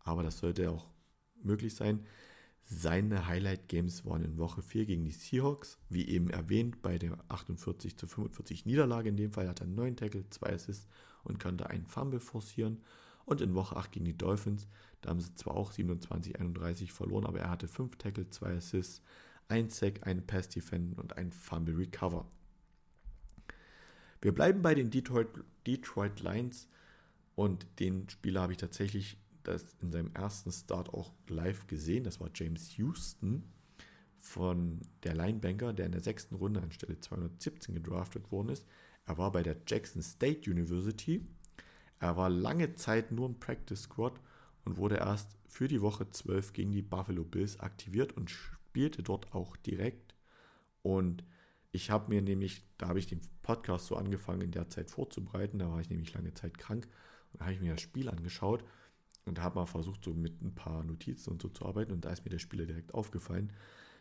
[0.00, 0.88] Aber das sollte auch
[1.42, 2.04] möglich sein.
[2.64, 7.18] Seine Highlight Games waren in Woche 4 gegen die Seahawks, wie eben erwähnt, bei der
[7.28, 9.08] 48 zu 45 Niederlage.
[9.08, 10.88] In dem Fall hat er 9 Tackle, 2 Assists
[11.24, 12.82] und konnte einen Fumble forcieren.
[13.24, 14.66] Und in Woche 8 gegen die Dolphins,
[15.00, 19.02] da haben sie zwar auch 27-31 verloren, aber er hatte 5 Tackle, 2 Assists,
[19.48, 22.26] 1 Sack, einen Pass Defend und einen Fumble Recover.
[24.20, 25.28] Wir bleiben bei den Detroit,
[25.66, 26.68] Detroit Lions
[27.34, 32.04] und den Spieler habe ich tatsächlich das in seinem ersten Start auch live gesehen.
[32.04, 33.42] Das war James Houston
[34.18, 38.66] von der Linebanker, der in der sechsten Runde anstelle 217 gedraftet worden ist.
[39.06, 41.26] Er war bei der Jackson State University
[42.02, 44.18] er war lange Zeit nur im Practice Squad
[44.64, 49.32] und wurde erst für die Woche 12 gegen die Buffalo Bills aktiviert und spielte dort
[49.32, 50.16] auch direkt.
[50.82, 51.22] Und
[51.70, 55.60] ich habe mir nämlich, da habe ich den Podcast so angefangen in der Zeit vorzubereiten,
[55.60, 56.88] da war ich nämlich lange Zeit krank
[57.32, 58.64] und da habe ich mir das Spiel angeschaut
[59.24, 62.10] und habe mal versucht, so mit ein paar Notizen und so zu arbeiten und da
[62.10, 63.52] ist mir der Spieler direkt aufgefallen.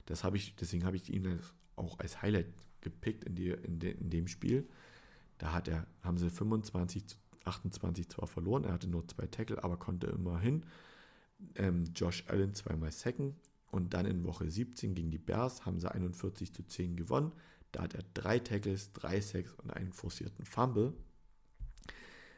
[0.08, 1.40] Das habe ich, deswegen habe ich ihn
[1.76, 2.48] auch als Highlight
[2.82, 4.68] gepickt in, die, in, de, in dem Spiel.
[5.38, 9.64] Da hat er, haben sie 25 zu 28 zwar verloren, er hatte nur zwei Tackle,
[9.64, 10.66] aber konnte immerhin.
[11.56, 13.36] Ähm, Josh Allen zweimal sacken
[13.72, 17.32] und dann in Woche 17 gegen die Bears haben sie 41 zu 10 gewonnen.
[17.72, 20.94] Da hat er drei Tackles, drei Sacks und einen forcierten Fumble.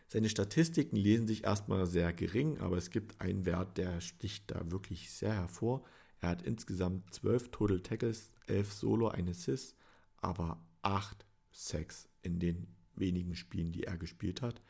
[0.07, 4.71] Seine Statistiken lesen sich erstmal sehr gering, aber es gibt einen Wert, der sticht da
[4.71, 5.83] wirklich sehr hervor.
[6.21, 9.75] Er hat insgesamt 12 Total Tackles, 11 Solo, ein Assist,
[10.17, 14.61] aber 8 Sacks in den wenigen Spielen, die er gespielt hat.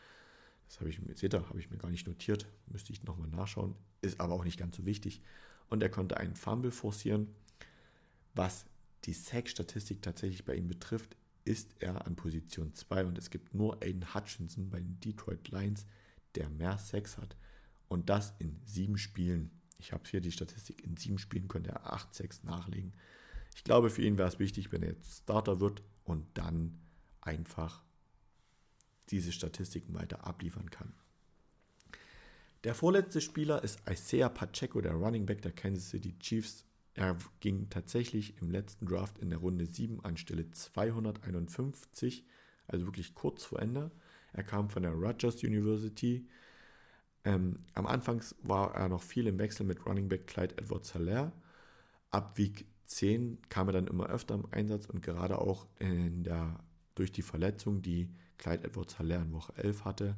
[0.73, 2.47] Das habe ich, seht ihr, habe ich mir gar nicht notiert.
[2.65, 3.75] Müsste ich nochmal nachschauen.
[4.01, 5.21] Ist aber auch nicht ganz so wichtig.
[5.69, 7.27] Und er konnte einen Fumble forcieren.
[8.33, 8.65] Was
[9.05, 11.15] die Sack-Statistik tatsächlich bei ihm betrifft,
[11.45, 15.85] ist er an Position 2 und es gibt nur Aiden Hutchinson bei den Detroit Lions,
[16.33, 17.37] der mehr Sacks hat.
[17.87, 19.51] Und das in sieben Spielen.
[19.77, 22.93] Ich habe hier die Statistik, in sieben Spielen könnte er acht Sacks nachlegen.
[23.55, 26.79] Ich glaube, für ihn wäre es wichtig, wenn er jetzt Starter wird und dann
[27.21, 27.83] einfach
[29.09, 30.93] diese Statistiken weiter abliefern kann.
[32.63, 36.65] Der vorletzte Spieler ist Isaiah Pacheco, der Running Back der Kansas City Chiefs.
[36.93, 42.25] Er ging tatsächlich im letzten Draft in der Runde 7 an Stelle 251,
[42.67, 43.91] also wirklich kurz vor Ende.
[44.31, 46.25] Er kam von der Rutgers University.
[47.25, 51.33] Ähm, am Anfang war er noch viel im Wechsel mit Running Back Clyde Edwards Hilaire.
[52.11, 56.59] Ab Week 10 kam er dann immer öfter im Einsatz und gerade auch der,
[56.95, 58.09] durch die Verletzung, die
[58.43, 60.17] Clyde Edwards Haller in Woche 11 hatte,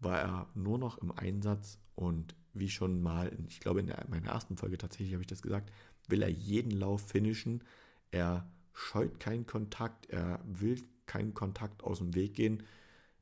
[0.00, 4.30] war er nur noch im Einsatz und wie schon mal, ich glaube in der, meiner
[4.30, 5.70] ersten Folge tatsächlich habe ich das gesagt,
[6.08, 7.62] will er jeden Lauf finishen.
[8.10, 12.62] Er scheut keinen Kontakt, er will keinen Kontakt aus dem Weg gehen.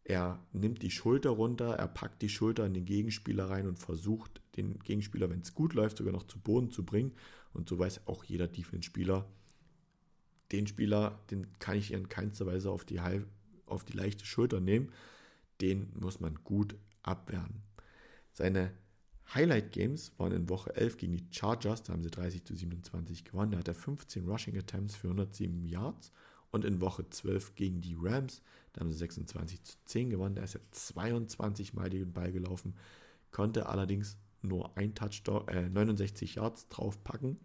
[0.04, 4.40] Er nimmt die Schulter runter, er packt die Schulter in den Gegenspieler rein und versucht,
[4.56, 7.12] den Gegenspieler, wenn es gut läuft, sogar noch zu Boden zu bringen.
[7.52, 9.26] Und so weiß auch jeder Defense-Spieler,
[10.52, 13.00] den Spieler, den kann ich in keinster Weise auf die
[13.66, 14.92] auf die leichte Schulter nehmen,
[15.60, 17.62] den muss man gut abwehren.
[18.32, 18.72] Seine
[19.34, 23.24] Highlight Games waren in Woche 11 gegen die Chargers, da haben sie 30 zu 27
[23.24, 23.52] gewonnen.
[23.52, 26.12] Da hat er 15 Rushing Attempts für 107 Yards.
[26.52, 28.40] Und in Woche 12 gegen die Rams,
[28.72, 30.36] da haben sie 26 zu 10 gewonnen.
[30.36, 32.74] Da ist er 22 Mal den Ball gelaufen,
[33.32, 37.38] konnte allerdings nur ein Touchdown, äh, 69 Yards draufpacken.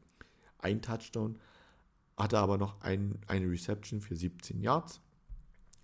[0.59, 1.39] Ein Touchdown,
[2.15, 5.01] hatte aber noch ein, eine Reception für 17 Yards.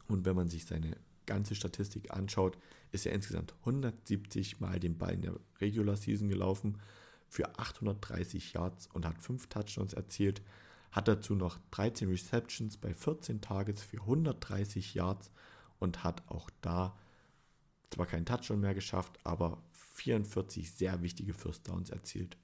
[0.07, 2.57] Und wenn man sich seine ganze Statistik anschaut,
[2.91, 6.77] ist er insgesamt 170 Mal den Ball in der Regular Season gelaufen
[7.27, 10.41] für 830 Yards und hat 5 Touchdowns erzielt.
[10.91, 15.31] Hat dazu noch 13 Receptions bei 14 Targets für 130 Yards
[15.79, 16.97] und hat auch da
[17.89, 22.37] zwar keinen Touchdown mehr geschafft, aber 44 sehr wichtige First Downs erzielt.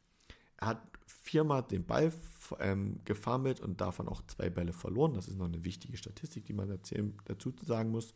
[0.58, 2.12] Er hat viermal den Ball
[2.60, 5.14] ähm, gefarmelt und davon auch zwei Bälle verloren.
[5.14, 8.14] Das ist noch eine wichtige Statistik, die man erzählen, dazu sagen muss.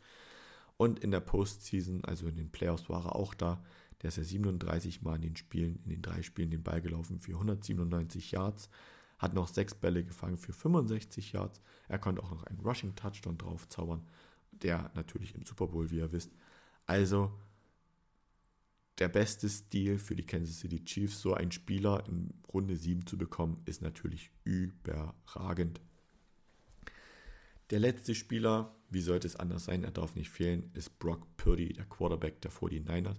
[0.78, 3.64] Und in der Postseason, also in den Playoffs, war er auch da.
[4.02, 7.20] Der ist ja 37 Mal in den Spielen, in den drei Spielen den Ball gelaufen
[7.20, 8.70] für 197 Yards.
[9.18, 11.62] Hat noch sechs Bälle gefangen für 65 Yards.
[11.88, 14.08] Er konnte auch noch einen Rushing Touchdown drauf zaubern.
[14.52, 16.32] Der natürlich im Super Bowl, wie ihr wisst.
[16.86, 17.32] Also
[19.00, 23.18] der beste Stil für die Kansas City Chiefs, so einen Spieler in Runde 7 zu
[23.18, 25.80] bekommen, ist natürlich überragend.
[27.70, 31.74] Der letzte Spieler, wie sollte es anders sein, er darf nicht fehlen, ist Brock Purdy,
[31.74, 33.18] der Quarterback der 49ers,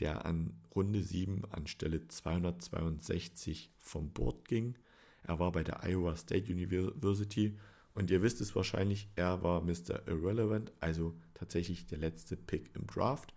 [0.00, 4.76] der an Runde 7 an Stelle 262 vom Board ging.
[5.22, 7.56] Er war bei der Iowa State University
[7.94, 10.08] und ihr wisst es wahrscheinlich, er war Mr.
[10.08, 13.34] Irrelevant, also tatsächlich der letzte Pick im Draft.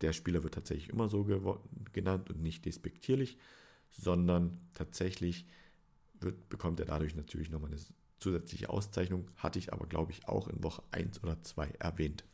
[0.00, 1.26] Der Spieler wird tatsächlich immer so
[1.92, 3.36] genannt und nicht despektierlich,
[3.90, 5.46] sondern tatsächlich
[6.20, 7.80] wird, bekommt er dadurch natürlich nochmal eine
[8.18, 9.28] zusätzliche Auszeichnung.
[9.36, 12.24] Hatte ich aber, glaube ich, auch in Woche 1 oder 2 erwähnt.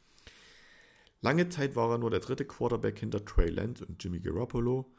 [1.21, 4.91] Lange Zeit war er nur der dritte Quarterback hinter Trey Lance und Jimmy Garoppolo.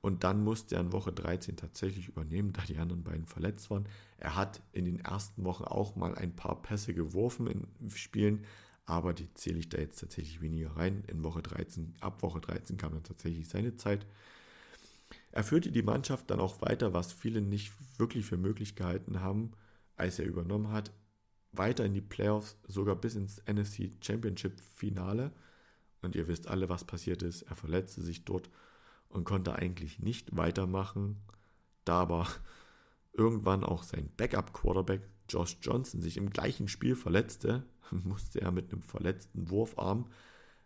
[0.00, 3.88] Und dann musste er in Woche 13 tatsächlich übernehmen, da die anderen beiden verletzt waren.
[4.16, 8.44] Er hat in den ersten Wochen auch mal ein paar Pässe geworfen in Spielen,
[8.88, 11.04] aber die zähle ich da jetzt tatsächlich weniger rein.
[11.08, 14.06] In Woche 13, ab Woche 13 kam dann tatsächlich seine Zeit.
[15.30, 19.52] Er führte die Mannschaft dann auch weiter, was viele nicht wirklich für möglich gehalten haben,
[19.96, 20.90] als er übernommen hat,
[21.52, 25.32] weiter in die Playoffs, sogar bis ins NFC Championship Finale.
[26.00, 27.42] Und ihr wisst alle, was passiert ist.
[27.42, 28.48] Er verletzte sich dort
[29.10, 31.18] und konnte eigentlich nicht weitermachen,
[31.84, 32.26] da aber
[33.12, 38.82] irgendwann auch sein Backup-Quarterback Josh Johnson sich im gleichen Spiel verletzte, musste er mit einem
[38.82, 40.06] verletzten Wurfarm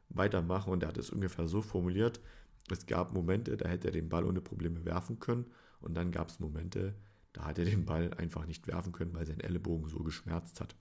[0.09, 2.21] weitermachen und er hat es ungefähr so formuliert,
[2.71, 5.47] es gab Momente, da hätte er den Ball ohne Probleme werfen können
[5.81, 6.95] und dann gab es Momente,
[7.33, 10.77] da hat er den Ball einfach nicht werfen können, weil sein Ellenbogen so geschmerzt hat.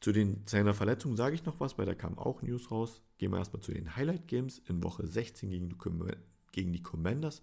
[0.00, 3.00] Zu den, seiner Verletzung sage ich noch was, weil da kam auch News raus.
[3.16, 5.76] Gehen wir erstmal zu den Highlight Games in Woche 16 gegen die,
[6.52, 7.42] gegen die Commanders.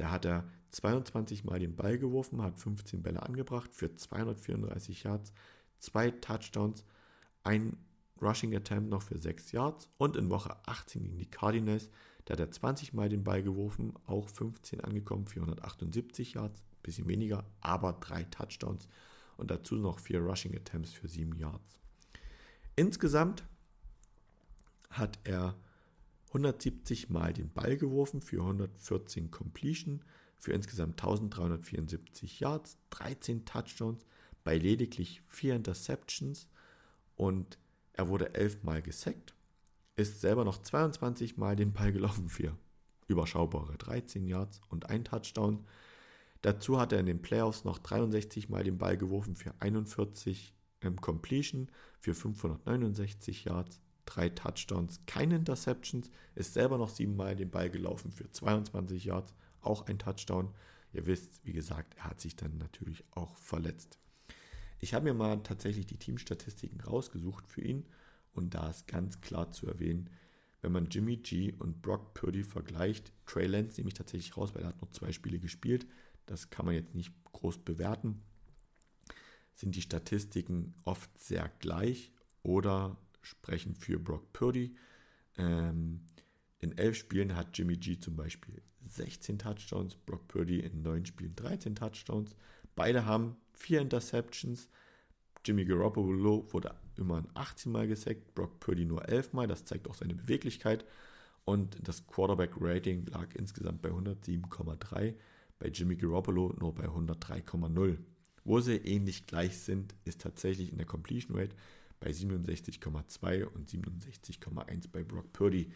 [0.00, 5.34] Da hat er 22 Mal den Ball geworfen, hat 15 Bälle angebracht für 234 Yards,
[5.78, 6.84] zwei Touchdowns,
[7.44, 7.76] ein
[8.22, 11.90] Rushing Attempt noch für 6 Yards und in Woche 18 gegen die Cardinals,
[12.24, 17.44] da hat er 20 Mal den Ball geworfen, auch 15 angekommen, 478 Yards, bisschen weniger,
[17.60, 18.88] aber drei Touchdowns
[19.36, 21.78] und dazu noch vier Rushing Attempts für 7 Yards.
[22.74, 23.44] Insgesamt
[24.88, 25.56] hat er
[26.30, 30.02] 170 Mal den Ball geworfen für 114 Completion,
[30.38, 34.06] für insgesamt 1374 Yards, 13 Touchdowns,
[34.44, 36.48] bei lediglich 4 Interceptions
[37.16, 37.58] und
[37.92, 39.34] er wurde 11 Mal gesackt,
[39.96, 42.56] ist selber noch 22 Mal den Ball gelaufen für
[43.08, 45.66] überschaubare 13 Yards und ein Touchdown.
[46.42, 51.00] Dazu hat er in den Playoffs noch 63 Mal den Ball geworfen für 41 ähm,
[51.00, 51.68] Completion,
[51.98, 58.30] für 569 Yards, drei Touchdowns, keine Interceptions, ist selber noch siebenmal den Ball gelaufen für
[58.30, 60.52] 22 Yards, auch ein Touchdown.
[60.92, 63.98] Ihr wisst, wie gesagt, er hat sich dann natürlich auch verletzt.
[64.80, 67.86] Ich habe mir mal tatsächlich die Teamstatistiken rausgesucht für ihn
[68.32, 70.10] und da ist ganz klar zu erwähnen,
[70.62, 74.62] wenn man Jimmy G und Brock Purdy vergleicht, Trey Lance nehme ich tatsächlich raus, weil
[74.62, 75.86] er hat noch zwei Spiele gespielt,
[76.26, 78.22] das kann man jetzt nicht groß bewerten,
[79.54, 84.74] sind die Statistiken oft sehr gleich oder sprechen für Brock Purdy.
[85.36, 86.02] Ähm,
[86.58, 91.34] in elf Spielen hat Jimmy G zum Beispiel 16 Touchdowns, Brock Purdy in neun Spielen
[91.36, 92.36] 13 Touchdowns.
[92.74, 94.68] Beide haben vier Interceptions.
[95.44, 99.46] Jimmy Garoppolo wurde immerhin 18 Mal gesackt, Brock Purdy nur 11 Mal.
[99.46, 100.84] Das zeigt auch seine Beweglichkeit.
[101.44, 105.14] Und das Quarterback-Rating lag insgesamt bei 107,3,
[105.58, 107.98] bei Jimmy Garoppolo nur bei 103,0.
[108.44, 111.54] Wo sie ähnlich gleich sind, ist tatsächlich in der Completion Rate
[112.00, 115.72] bei 67,2 und 67,1 bei Brock Purdy.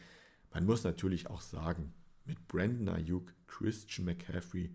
[0.53, 1.93] Man muss natürlich auch sagen,
[2.25, 4.75] mit Brandon Ayuk, Christian McCaffrey,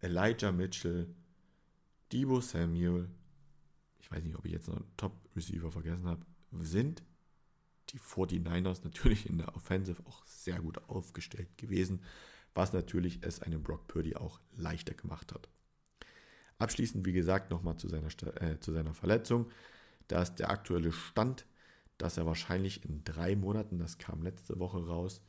[0.00, 1.08] Elijah Mitchell,
[2.12, 3.08] Debo Samuel,
[4.00, 6.24] ich weiß nicht, ob ich jetzt noch einen Top-Receiver vergessen habe,
[6.60, 7.02] sind
[7.90, 12.02] die 49ers natürlich in der Offensive auch sehr gut aufgestellt gewesen,
[12.54, 15.48] was natürlich es einem Brock Purdy auch leichter gemacht hat.
[16.58, 18.08] Abschließend, wie gesagt, nochmal zu seiner,
[18.40, 19.50] äh, zu seiner Verletzung.
[20.08, 21.46] Da ist der aktuelle Stand,
[21.98, 25.22] dass er wahrscheinlich in drei Monaten, das kam letzte Woche raus,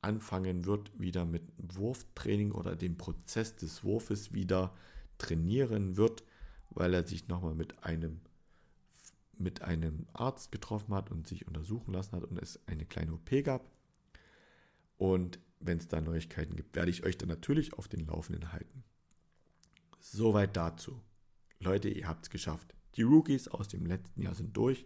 [0.00, 4.74] anfangen wird, wieder mit Wurftraining oder dem Prozess des Wurfes wieder
[5.18, 6.24] trainieren wird,
[6.70, 8.20] weil er sich nochmal mit einem,
[9.36, 13.30] mit einem Arzt getroffen hat und sich untersuchen lassen hat und es eine kleine OP
[13.44, 13.70] gab.
[14.96, 18.84] Und wenn es da Neuigkeiten gibt, werde ich euch dann natürlich auf den Laufenden halten.
[20.00, 21.00] Soweit dazu.
[21.60, 22.74] Leute, ihr habt es geschafft.
[22.98, 24.84] Die Rookies aus dem letzten Jahr sind durch.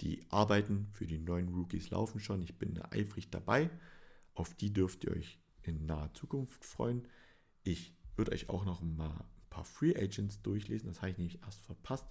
[0.00, 2.40] Die Arbeiten für die neuen Rookies laufen schon.
[2.40, 3.68] Ich bin da eifrig dabei.
[4.34, 7.08] Auf die dürft ihr euch in naher Zukunft freuen.
[7.64, 10.86] Ich würde euch auch noch mal ein paar Free Agents durchlesen.
[10.86, 12.06] Das habe ich nämlich erst verpasst.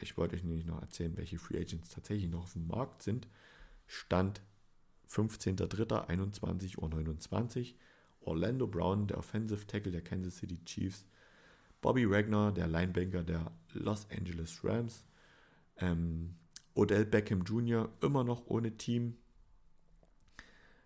[0.00, 3.28] Ich wollte euch nämlich noch erzählen, welche Free Agents tatsächlich noch auf dem Markt sind.
[3.86, 4.42] Stand
[5.08, 7.76] 15.03.21 Uhr 29.
[8.20, 11.06] Orlando Brown, der Offensive Tackle der Kansas City Chiefs.
[11.82, 15.04] Bobby Wagner, der Linebanker der Los Angeles Rams.
[15.76, 16.36] Ähm,
[16.74, 17.90] Odell Beckham Jr.
[18.00, 19.18] immer noch ohne Team.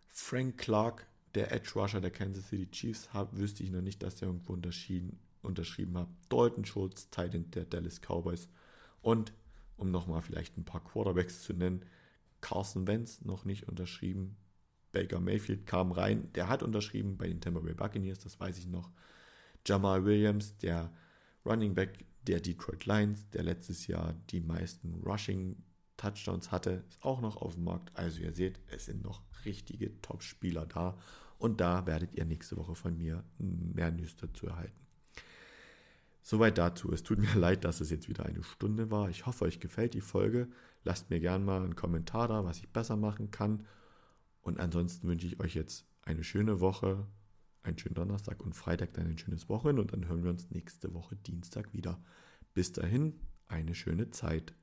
[0.09, 4.17] Frank Clark, der Edge Rusher der Kansas City Chiefs, hab, wüsste ich noch nicht, dass
[4.17, 6.09] der irgendwo unterschrieben hat.
[6.31, 8.49] Dalton Schultz, Titan der Dallas Cowboys.
[9.03, 9.35] Und,
[9.77, 11.85] um nochmal vielleicht ein paar Quarterbacks zu nennen,
[12.41, 14.37] Carson Wentz noch nicht unterschrieben.
[14.93, 18.67] Baker Mayfield kam rein, der hat unterschrieben bei den Tampa Bay Buccaneers, das weiß ich
[18.67, 18.91] noch.
[19.67, 20.93] Jamal Williams, der
[21.45, 25.57] Running Back der Detroit Lions, der letztes Jahr die meisten Rushing
[25.97, 27.91] Touchdowns hatte, ist auch noch auf dem Markt.
[27.95, 30.99] Also ihr seht, es sind noch richtige Top-Spieler da
[31.39, 34.87] und da werdet ihr nächste Woche von mir mehr News dazu erhalten.
[36.23, 36.93] Soweit dazu.
[36.93, 39.09] Es tut mir leid, dass es jetzt wieder eine Stunde war.
[39.11, 40.49] Ich hoffe, euch gefällt die Folge.
[40.83, 43.65] Lasst mir gerne mal einen Kommentar da, was ich besser machen kann.
[44.43, 47.07] Und ansonsten wünsche ich euch jetzt eine schöne Woche,
[47.67, 50.95] einen schönen Donnerstag und Freitag dann ein schönes Wochenende und dann hören wir uns nächste
[50.95, 52.03] Woche Dienstag wieder.
[52.55, 54.55] Bis dahin, eine schöne Zeit.